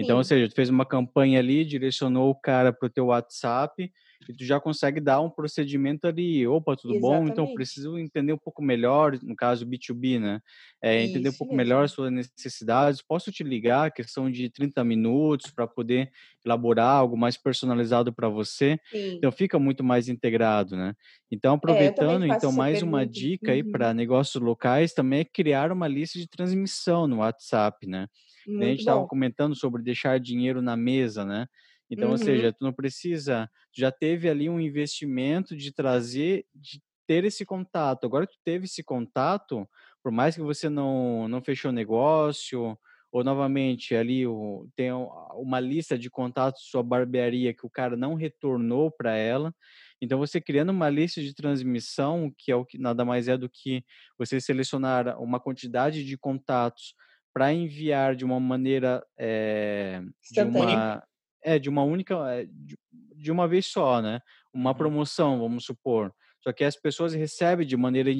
[0.00, 3.90] Então, ou seja, tu fez uma campanha ali, direcionou o cara para o teu WhatsApp
[4.28, 6.46] e tu já consegue dar um procedimento ali.
[6.46, 7.26] Opa, tudo Exatamente.
[7.26, 7.32] bom?
[7.32, 10.40] Então, preciso entender um pouco melhor, no caso B2B, né?
[10.82, 11.56] É, entender um pouco mesmo.
[11.56, 13.02] melhor as suas necessidades.
[13.02, 16.10] Posso te ligar, questão de 30 minutos, para poder
[16.44, 18.78] elaborar algo mais personalizado para você.
[18.90, 19.14] Sim.
[19.16, 20.94] Então, fica muito mais integrado, né?
[21.30, 23.72] Então, é, aproveitando, é, então, mais uma dica aí uhum.
[23.72, 28.06] para negócios locais também é criar uma lista de transmissão no WhatsApp, né?
[28.46, 31.46] Muito a gente estava comentando sobre deixar dinheiro na mesa, né?
[31.90, 32.12] Então, uhum.
[32.12, 37.24] ou seja, tu não precisa, tu já teve ali um investimento de trazer, de ter
[37.24, 38.04] esse contato.
[38.04, 39.68] Agora que tu teve esse contato,
[40.02, 42.78] por mais que você não, não fechou negócio,
[43.12, 44.92] ou novamente ali o, tem
[45.34, 49.52] uma lista de contatos sua barbearia que o cara não retornou para ela.
[50.00, 53.50] Então, você criando uma lista de transmissão, que é o que nada mais é do
[53.50, 53.84] que
[54.16, 56.94] você selecionar uma quantidade de contatos
[57.32, 61.02] para enviar de uma maneira é, de uma
[61.42, 62.78] é de uma única eh, de,
[63.16, 64.20] de uma vez só, né?
[64.52, 64.76] Uma uhum.
[64.76, 66.12] promoção, vamos supor.
[66.42, 68.10] Só que as pessoas recebem de maneira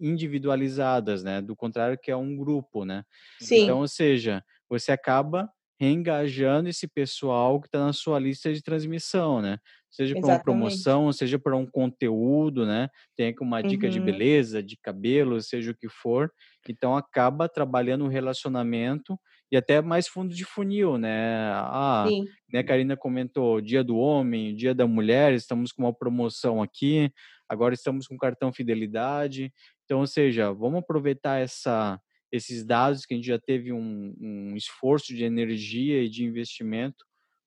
[0.00, 1.40] individualizadas, né?
[1.40, 3.04] Do contrário que é um grupo, né?
[3.40, 3.64] Sim.
[3.64, 5.48] Então, ou seja, você acaba
[5.78, 9.58] reengajando esse pessoal que está na sua lista de transmissão, né?
[9.90, 12.88] Seja para uma promoção, seja para um conteúdo, né?
[13.16, 13.92] Tem aqui uma dica uhum.
[13.92, 16.30] de beleza, de cabelo, seja o que for.
[16.68, 19.18] Então acaba trabalhando o relacionamento
[19.50, 21.50] e até mais fundo de funil, né?
[21.54, 22.26] Ah, Sim.
[22.52, 27.10] né, a Karina comentou, dia do homem, dia da mulher, estamos com uma promoção aqui,
[27.48, 29.50] agora estamos com cartão fidelidade.
[29.84, 31.98] Então, ou seja, vamos aproveitar essa
[32.30, 37.04] esses dados que a gente já teve um, um esforço de energia e de investimento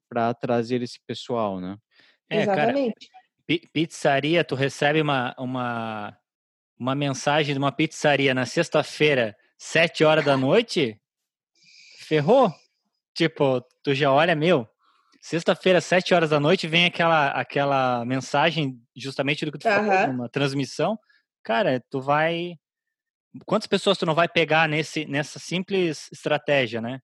[0.09, 1.77] para trazer esse pessoal, né?
[2.29, 3.09] É, Exatamente.
[3.09, 3.21] Cara,
[3.73, 6.17] pizzaria, tu recebe uma, uma,
[6.79, 10.99] uma mensagem de uma pizzaria na sexta-feira, sete horas da noite,
[11.99, 12.53] ferrou.
[13.13, 14.67] Tipo, tu já olha, meu,
[15.21, 19.73] sexta-feira, sete horas da noite, vem aquela, aquela mensagem justamente do que tu uhum.
[19.73, 20.97] falou, uma transmissão.
[21.43, 22.55] Cara, tu vai
[23.45, 26.99] quantas pessoas tu não vai pegar nesse, nessa simples estratégia, né?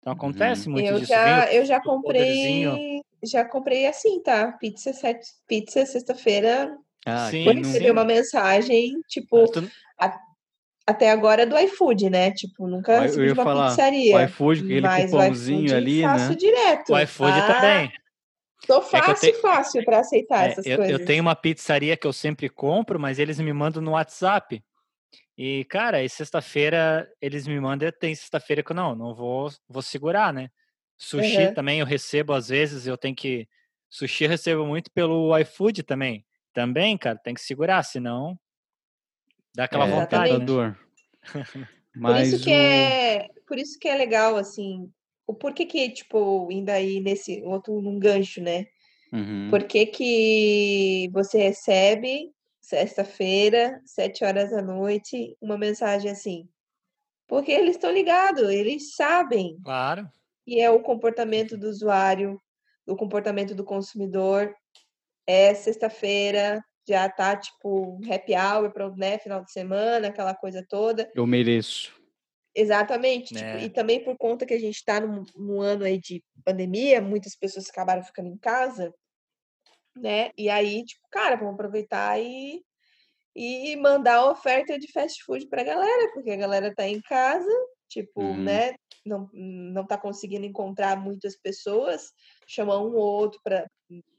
[0.00, 0.74] Então acontece uhum.
[0.74, 1.12] muito eu disso.
[1.12, 4.52] Já, eu já comprei, já comprei assim, tá?
[4.52, 6.76] Pizza, sete, pizza sexta-feira.
[7.04, 7.42] Ah, sim.
[7.42, 9.70] Recebi uma mensagem, tipo, ah, tu...
[10.00, 10.18] a,
[10.86, 12.30] até agora é do iFood, né?
[12.30, 14.16] Tipo, nunca recebi uma falar, pizzaria.
[14.16, 16.34] O iFood, aquele mas cupomzinho o ali, faço né?
[16.36, 16.92] direto.
[16.92, 17.92] O iFood ah, também.
[18.66, 19.40] Tô fácil, é te...
[19.40, 21.00] fácil para aceitar é, essas eu, coisas.
[21.00, 24.62] Eu tenho uma pizzaria que eu sempre compro, mas eles me mandam no WhatsApp.
[25.36, 29.82] E, cara, e sexta-feira eles me mandam, tem sexta-feira que eu não, não vou, vou
[29.82, 30.50] segurar, né?
[30.96, 31.54] Sushi uhum.
[31.54, 33.46] também eu recebo às vezes, eu tenho que.
[33.90, 36.24] Sushi eu recebo muito pelo iFood também.
[36.54, 38.38] Também, cara, tem que segurar, senão
[39.54, 40.38] dá aquela é, vontade.
[40.38, 40.76] Né?
[41.94, 42.54] Mas por isso que o...
[42.54, 44.90] é, por isso que é legal, assim,
[45.26, 48.66] o porquê que, tipo, ainda aí nesse outro num gancho, né?
[49.12, 49.48] Uhum.
[49.50, 52.30] Por que, que você recebe
[52.66, 56.48] sexta-feira, sete horas da noite, uma mensagem assim.
[57.28, 59.56] Porque eles estão ligados, eles sabem.
[59.62, 60.08] Claro.
[60.44, 62.40] E é o comportamento do usuário,
[62.84, 64.52] o comportamento do consumidor.
[65.28, 71.08] É sexta-feira, já tá tipo happy hour para né, final de semana, aquela coisa toda.
[71.14, 71.94] Eu mereço.
[72.52, 73.32] Exatamente.
[73.32, 73.64] Tipo, é.
[73.64, 77.36] e também por conta que a gente está num, num ano aí de pandemia, muitas
[77.36, 78.92] pessoas acabaram ficando em casa
[79.96, 80.30] né?
[80.36, 82.62] E aí, tipo, cara, vamos aproveitar e,
[83.34, 87.50] e mandar oferta de fast food pra galera, porque a galera tá em casa,
[87.88, 88.42] tipo, uhum.
[88.42, 88.74] né?
[89.04, 92.12] Não, não tá conseguindo encontrar muitas pessoas,
[92.46, 93.66] chamar um ou outro para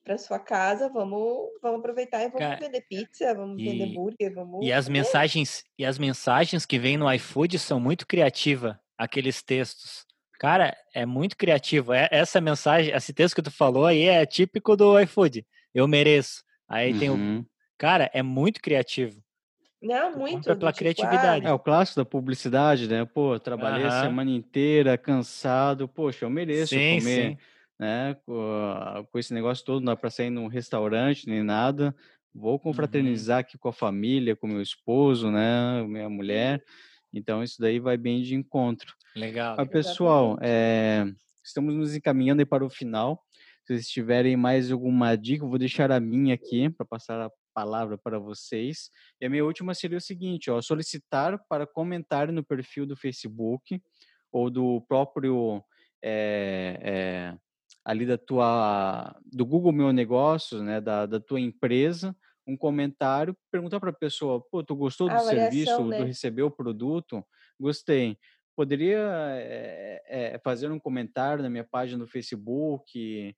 [0.07, 4.33] para sua casa, vamos, vamos aproveitar e vamos Cara, vender pizza, vamos e, vender burger,
[4.33, 4.65] vamos.
[4.65, 10.05] E as mensagens e as mensagens que vêm no iFood são muito criativas, aqueles textos.
[10.39, 11.91] Cara, é muito criativo.
[11.91, 16.43] É, essa mensagem, esse texto que tu falou aí é típico do iFood eu mereço.
[16.67, 16.99] Aí uhum.
[16.99, 17.13] tem o.
[17.13, 17.45] Uhum.
[17.77, 19.21] Cara, é muito criativo.
[19.81, 20.43] Não, muito.
[20.43, 21.45] pela tipo, criatividade.
[21.45, 23.05] É o clássico da publicidade, né?
[23.05, 23.89] Pô, trabalhei uhum.
[23.89, 25.87] a semana inteira, cansado.
[25.87, 27.31] Poxa, eu mereço sim, comer.
[27.31, 27.37] Sim.
[27.79, 28.17] Né?
[28.25, 31.95] Com, com, esse negócio todo, não é para sair num restaurante nem nada.
[32.33, 33.41] Vou confraternizar uhum.
[33.41, 35.83] aqui com a família, com meu esposo, né?
[35.83, 36.63] Minha mulher.
[37.13, 38.93] Então, isso daí vai bem de encontro.
[39.15, 39.55] Legal.
[39.57, 41.05] Mas, pessoal, é,
[41.43, 43.23] estamos nos encaminhando para o final.
[43.67, 47.31] Se vocês tiverem mais alguma dica, eu vou deixar a minha aqui para passar a
[47.53, 48.89] palavra para vocês.
[49.19, 53.81] E a minha última seria o seguinte, ó, solicitar para comentar no perfil do Facebook
[54.31, 55.61] ou do próprio
[56.01, 57.37] é, é,
[57.83, 62.15] ali da tua do Google Meu Negócios, né, da, da tua empresa,
[62.47, 65.97] um comentário, perguntar para a pessoa, pô, tu gostou do serviço, né?
[65.97, 67.21] tu recebeu o produto?
[67.59, 68.17] Gostei.
[68.55, 68.97] Poderia
[69.33, 73.35] é, é, fazer um comentário na minha página no Facebook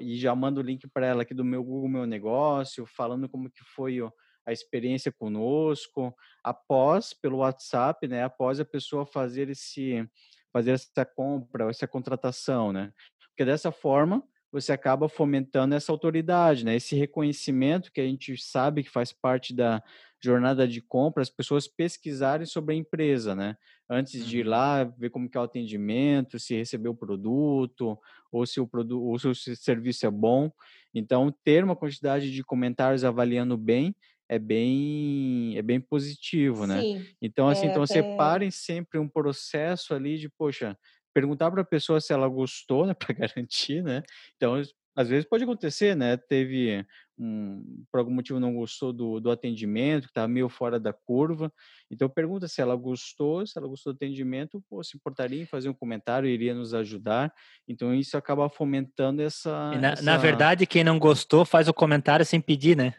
[0.00, 3.50] e já mando o link para ela aqui do meu Google Meu Negócio, falando como
[3.50, 4.00] que foi
[4.46, 10.08] a experiência conosco, após, pelo WhatsApp, né, após a pessoa fazer esse
[10.52, 12.92] fazer essa compra, essa contratação, né?
[13.28, 14.22] Porque dessa forma
[14.52, 16.74] você acaba fomentando essa autoridade, né?
[16.74, 19.80] Esse reconhecimento que a gente sabe que faz parte da
[20.22, 23.56] jornada de compra, as pessoas pesquisarem sobre a empresa, né?
[23.88, 24.50] Antes de ir uhum.
[24.50, 27.98] lá ver como que é o atendimento, se recebeu o produto,
[28.30, 30.50] ou se o produto, ou se o serviço é bom.
[30.94, 33.94] Então, ter uma quantidade de comentários avaliando bem
[34.28, 36.80] é bem é bem positivo, né?
[36.80, 40.78] Sim, então assim, é, então separem sempre um processo ali de, poxa,
[41.12, 44.02] perguntar para a pessoa se ela gostou, né, para garantir, né?
[44.36, 44.60] Então,
[45.00, 46.16] às vezes pode acontecer, né?
[46.16, 46.84] Teve
[47.18, 51.52] um, por algum motivo não gostou do, do atendimento, que estava meio fora da curva.
[51.90, 55.68] Então pergunta se ela gostou, se ela gostou do atendimento, pô, se importaria em fazer
[55.68, 57.32] um comentário, iria nos ajudar.
[57.66, 60.02] Então isso acaba fomentando essa na, essa...
[60.02, 62.94] na, verdade, quem não gostou faz o comentário sem pedir, né?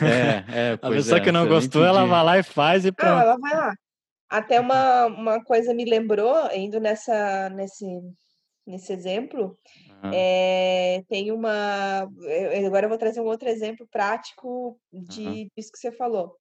[0.00, 3.12] É, é, a pessoa é, que não gostou, ela vai lá e faz e pronto.
[3.12, 3.74] Ah, ela vai lá.
[4.28, 7.84] Até uma, uma coisa me lembrou, indo nessa, nesse,
[8.66, 9.58] nesse exemplo,
[10.02, 10.10] uhum.
[10.12, 12.08] é, tem uma.
[12.20, 15.48] Eu, agora eu vou trazer um outro exemplo prático de, uhum.
[15.56, 16.36] disso que você falou,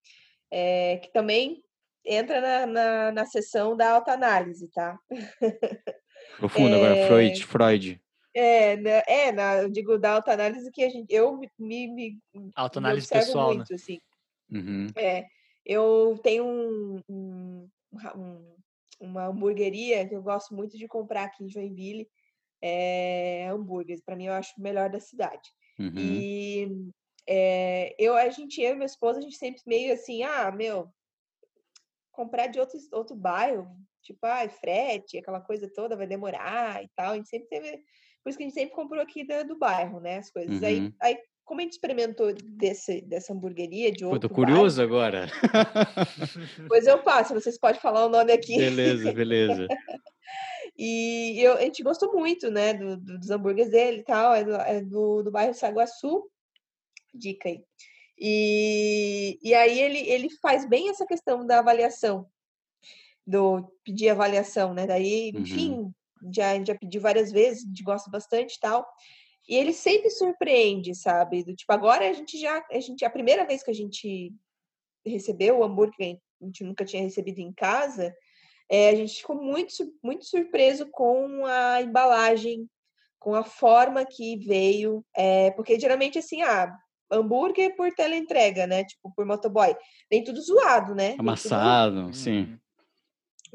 [0.50, 1.64] é, que também
[2.06, 5.00] entra na, na, na sessão da autoanálise, tá?
[6.38, 7.46] Profundo, é, agora, Freud.
[7.46, 8.02] Freud.
[8.34, 12.18] É, né, é na, eu digo da autoanálise que a gente, eu me, me,
[12.56, 13.76] autoanálise me pessoal, muito, né?
[13.76, 14.00] assim.
[14.50, 14.88] Uhum.
[14.96, 15.26] É,
[15.66, 17.70] eu tenho um, um,
[18.16, 18.56] um,
[19.02, 22.08] uma hamburgueria que eu gosto muito de comprar aqui em Joinville,
[22.62, 24.02] é, hambúrgueres.
[24.02, 25.50] Para mim, eu acho o melhor da cidade.
[25.80, 25.94] Uhum.
[25.96, 26.92] E
[27.28, 30.90] é, eu, a gente, eu e minha esposa, a gente sempre meio assim, ah, meu,
[32.12, 33.68] comprar de outro, outro bairro,
[34.02, 37.14] tipo, ah, frete, aquela coisa toda vai demorar e tal.
[37.14, 37.84] A gente sempre teve.
[38.24, 40.20] Por isso que a gente sempre comprou aqui do, do bairro, né?
[40.20, 40.62] As coisas.
[40.62, 40.68] Uhum.
[40.68, 41.18] Aí, aí
[41.52, 45.28] como a gente experimentou desse, dessa hamburgueria de outro Pô, tô curioso bar, agora.
[46.70, 48.56] Pois eu passo, vocês podem falar o nome aqui.
[48.56, 49.68] Beleza, beleza.
[50.78, 54.46] e eu, a gente gostou muito, né, do, do, dos hambúrgueres dele e tal, é
[54.46, 56.24] do, é do, do bairro Saguaçu,
[57.14, 57.62] dica aí.
[58.18, 62.26] E, e aí ele, ele faz bem essa questão da avaliação,
[63.28, 65.94] do pedir avaliação, né, daí, enfim, uhum.
[66.34, 68.88] já, já pediu várias vezes, a gente gosta bastante e tal,
[69.52, 71.44] e ele sempre surpreende, sabe?
[71.44, 72.66] Do tipo, agora a gente já.
[72.72, 74.34] A, gente, a primeira vez que a gente
[75.06, 78.16] recebeu o hambúrguer, a gente nunca tinha recebido em casa,
[78.70, 82.66] é, a gente ficou muito, muito surpreso com a embalagem,
[83.20, 85.06] com a forma que veio.
[85.14, 86.74] É, porque geralmente, assim, ah,
[87.12, 88.86] hambúrguer por teleentrega, né?
[88.86, 89.76] Tipo, por motoboy.
[90.10, 91.18] Vem tudo zoado, né?
[91.20, 92.16] Amassado, tudo...
[92.16, 92.40] sim.
[92.40, 92.60] Uhum.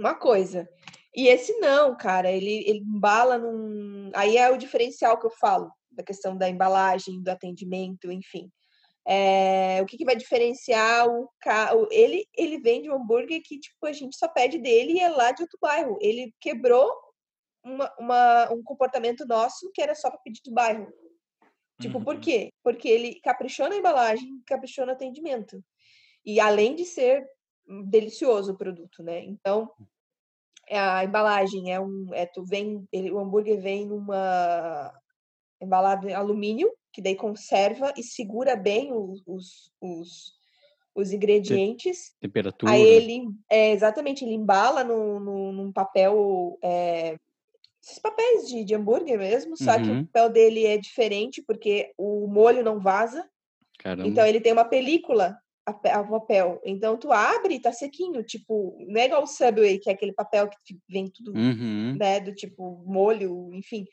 [0.00, 0.68] Uma coisa.
[1.16, 4.10] E esse não, cara, ele, ele embala num.
[4.14, 8.50] Aí é o diferencial que eu falo, da questão da embalagem, do atendimento, enfim.
[9.08, 11.86] É, o que, que, vai diferenciar o carro?
[11.92, 15.30] Ele, ele vende um hambúrguer que tipo, a gente só pede dele e é lá
[15.30, 15.96] de outro bairro.
[16.00, 16.92] Ele quebrou
[17.64, 20.92] uma, uma um comportamento nosso que era só para pedir do bairro.
[21.80, 22.04] Tipo, uhum.
[22.04, 22.52] por quê?
[22.64, 25.62] Porque ele caprichou na embalagem, caprichou no atendimento.
[26.24, 27.24] E além de ser
[27.84, 29.20] delicioso o produto, né?
[29.20, 29.70] Então,
[30.70, 34.92] a embalagem é um, é tu vem, ele, o hambúrguer vem numa
[35.60, 39.22] embalado em alumínio, que daí conserva e segura bem os,
[39.80, 40.32] os,
[40.94, 42.14] os, ingredientes.
[42.20, 42.72] Temperatura.
[42.72, 47.16] Aí ele, é, exatamente, ele embala no, no, num papel, é,
[47.82, 49.82] esses papéis de, de hambúrguer mesmo, só uhum.
[49.82, 50.06] que o uhum.
[50.06, 53.28] papel dele é diferente porque o molho não vaza.
[53.78, 54.08] Caramba.
[54.08, 55.72] Então ele tem uma película a,
[56.04, 56.60] papel.
[56.64, 60.12] Então tu abre e tá sequinho, tipo, não é igual o Subway, que é aquele
[60.12, 61.96] papel que vem tudo, uhum.
[61.98, 63.84] né, do tipo molho, enfim.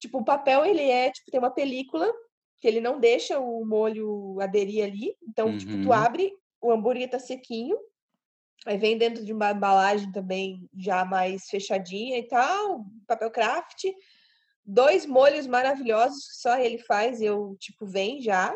[0.00, 2.10] Tipo, o papel ele é, tipo, tem uma película
[2.58, 5.14] que ele não deixa o molho aderir ali.
[5.22, 5.58] Então, uhum.
[5.58, 5.92] tipo, tu uhum.
[5.92, 7.76] abre, o hambúrguer tá sequinho.
[8.66, 13.84] Aí vem dentro de uma embalagem também já mais fechadinha e tal, papel craft.
[14.64, 18.54] Dois molhos maravilhosos que só ele faz, eu, tipo, vem já.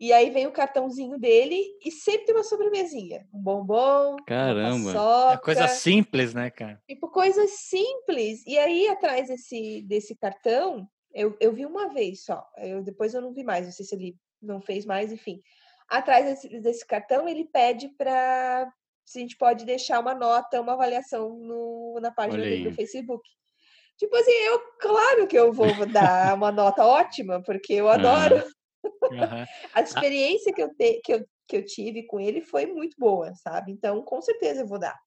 [0.00, 3.26] E aí vem o cartãozinho dele e sempre tem uma sobremesinha.
[3.34, 4.92] Um bombom, Caramba.
[4.92, 6.80] Uma é coisa simples, né, cara?
[6.88, 8.44] Tipo, coisas simples.
[8.46, 12.46] E aí, atrás desse, desse cartão, eu, eu vi uma vez só.
[12.58, 15.40] Eu, depois eu não vi mais, não sei se ele não fez mais, enfim.
[15.88, 18.72] Atrás desse, desse cartão, ele pede para
[19.04, 23.26] se a gente pode deixar uma nota, uma avaliação no, na página dele do Facebook.
[23.96, 28.44] Tipo assim, eu, claro que eu vou dar uma nota ótima, porque eu adoro.
[29.10, 29.44] Uhum.
[29.74, 33.34] A experiência que eu, te, que, eu, que eu tive com ele foi muito boa,
[33.34, 33.72] sabe?
[33.72, 34.98] Então, com certeza eu vou dar.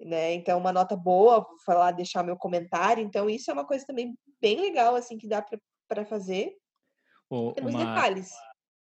[0.00, 0.34] Né?
[0.34, 3.02] Então, uma nota boa, vou falar, deixar meu comentário.
[3.02, 5.44] Então, isso é uma coisa também bem legal, assim, que dá
[5.88, 6.52] para fazer.
[7.54, 7.84] Temos uma...
[7.84, 8.30] detalhes.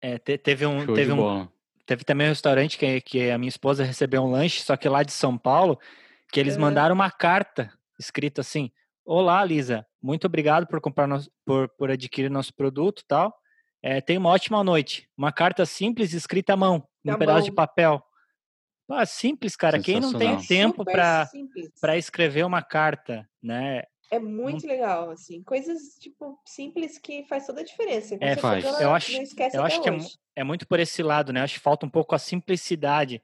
[0.02, 1.48] É, te, teve um, teve um,
[1.86, 5.04] teve também um restaurante que, que a minha esposa recebeu um lanche, só que lá
[5.04, 5.80] de São Paulo,
[6.32, 6.62] que eles uhum.
[6.62, 8.72] mandaram uma carta escrita assim:
[9.06, 13.34] Olá, Lisa, muito obrigado por comprar nosso, por, por adquirir nosso produto tal.
[13.84, 15.10] É, tenha uma ótima noite.
[15.18, 18.02] Uma carta simples escrita à mão, num pedaço de papel.
[18.90, 19.80] Ah, simples, cara.
[19.82, 23.84] Quem não tem tempo para escrever uma carta, né?
[24.10, 24.74] É muito não...
[24.74, 25.44] legal, assim.
[25.44, 28.16] Coisas, tipo, simples que faz toda a diferença.
[28.22, 28.64] é, faz.
[28.64, 29.12] Eu acho,
[29.54, 29.98] eu acho que é,
[30.38, 31.40] é, muito por esse lado, né?
[31.40, 33.22] Eu acho que falta um pouco a simplicidade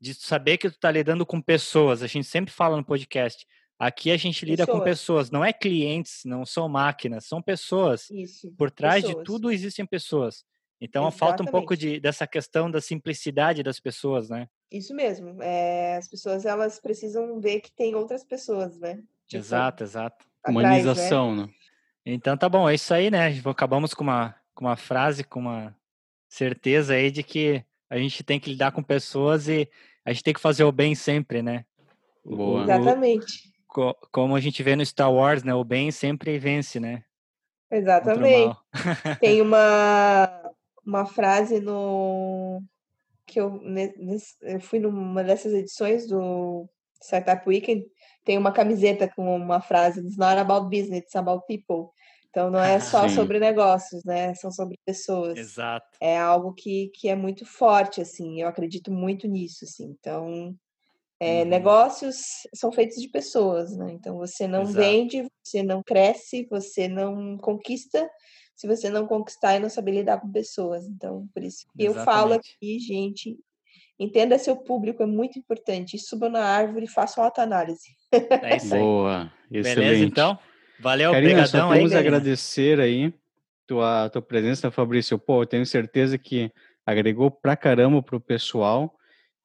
[0.00, 2.02] de saber que tu tá lidando com pessoas.
[2.02, 3.46] A gente sempre fala no podcast.
[3.78, 4.78] Aqui a gente lida pessoas.
[4.78, 8.10] com pessoas, não é clientes, não são máquinas, são pessoas.
[8.10, 8.50] Isso.
[8.58, 9.18] Por trás pessoas.
[9.18, 10.44] de tudo existem pessoas.
[10.80, 11.18] Então Exatamente.
[11.18, 14.48] falta um pouco de, dessa questão da simplicidade das pessoas, né?
[14.70, 15.40] Isso mesmo.
[15.40, 18.96] É, as pessoas elas precisam ver que tem outras pessoas, né?
[19.28, 20.26] Tipo, exato, exato.
[20.42, 21.42] Atrás, Humanização, né?
[21.44, 21.52] né?
[22.04, 23.28] Então tá bom, é isso aí, né?
[23.44, 25.76] Acabamos com uma, com uma frase, com uma
[26.28, 29.68] certeza aí de que a gente tem que lidar com pessoas e
[30.04, 31.64] a gente tem que fazer o bem sempre, né?
[32.24, 32.64] Boa.
[32.64, 33.48] Exatamente
[34.12, 35.54] como a gente vê no Star Wars, né?
[35.54, 37.04] O bem sempre vence, né?
[37.70, 38.56] Exatamente.
[39.20, 40.52] Tem uma,
[40.84, 42.62] uma frase no
[43.26, 43.60] que eu,
[44.42, 46.66] eu fui numa dessas edições do
[47.02, 47.84] Startup Weekend,
[48.24, 51.90] tem uma camiseta com uma frase It's not about business, it's about people.
[52.30, 53.14] Então não é só Sim.
[53.14, 54.34] sobre negócios, né?
[54.34, 55.38] São sobre pessoas.
[55.38, 55.86] Exato.
[56.00, 58.40] É algo que, que é muito forte, assim.
[58.40, 59.94] Eu acredito muito nisso, assim.
[59.98, 60.54] Então
[61.20, 61.48] é, uhum.
[61.48, 62.16] Negócios
[62.54, 63.92] são feitos de pessoas, né?
[63.92, 64.78] Então você não Exato.
[64.78, 68.08] vende, você não cresce, você não conquista
[68.54, 70.84] se você não conquistar e não saber lidar com pessoas.
[70.86, 73.36] Então, por isso que eu falo aqui, gente,
[73.96, 75.96] entenda seu público, é muito importante.
[75.96, 77.96] Suba na árvore e faça uma autoanálise.
[78.12, 78.80] É isso aí.
[78.80, 79.76] Boa, excelente.
[79.76, 80.38] Beleza, então?
[80.80, 83.14] Valeu, Karina, só temos aí, agradecer aí
[83.64, 85.16] tua, tua presença, Fabrício.
[85.18, 86.50] Pô, eu tenho certeza que
[86.84, 88.97] agregou pra caramba pro pessoal.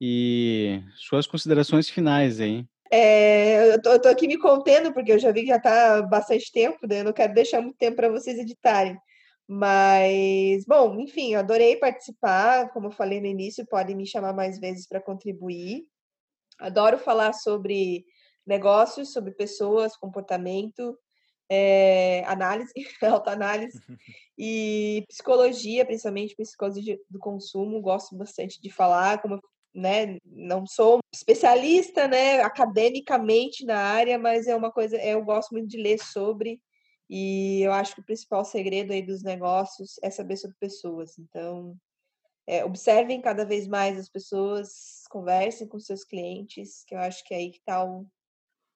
[0.05, 2.65] E suas considerações finais aí.
[2.91, 6.01] É, eu, tô, eu tô aqui me contendo, porque eu já vi que já está
[6.01, 6.99] bastante tempo, né?
[6.99, 8.97] eu não quero deixar muito tempo para vocês editarem.
[9.47, 12.69] Mas, bom, enfim, eu adorei participar.
[12.73, 15.85] Como eu falei no início, podem me chamar mais vezes para contribuir.
[16.59, 18.03] Adoro falar sobre
[18.45, 20.99] negócios, sobre pessoas, comportamento,
[21.49, 23.80] é, análise, autoanálise
[24.38, 27.81] e psicologia, principalmente psicologia do consumo.
[27.81, 34.48] Gosto bastante de falar, como eu né, não sou especialista, né, academicamente na área, mas
[34.48, 36.62] é uma coisa, eu gosto muito de ler sobre
[37.10, 41.18] e eu acho que o principal segredo aí dos negócios é saber sobre pessoas.
[41.20, 41.76] Então,
[42.48, 47.34] é, observem cada vez mais as pessoas, conversem com seus clientes, que eu acho que
[47.34, 48.06] é aí que está o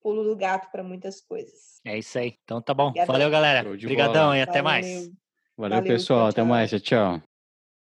[0.02, 1.80] pulo do gato para muitas coisas.
[1.86, 2.36] É isso aí.
[2.44, 2.90] Então tá bom.
[2.90, 3.14] Obrigadão.
[3.14, 3.70] Valeu, galera.
[3.70, 4.64] Obrigadão e até Valeu.
[4.64, 5.12] mais.
[5.58, 6.20] Valeu, Valeu pessoal.
[6.20, 6.44] Tchau, tchau.
[6.44, 6.72] Até mais.
[6.82, 7.37] Tchau.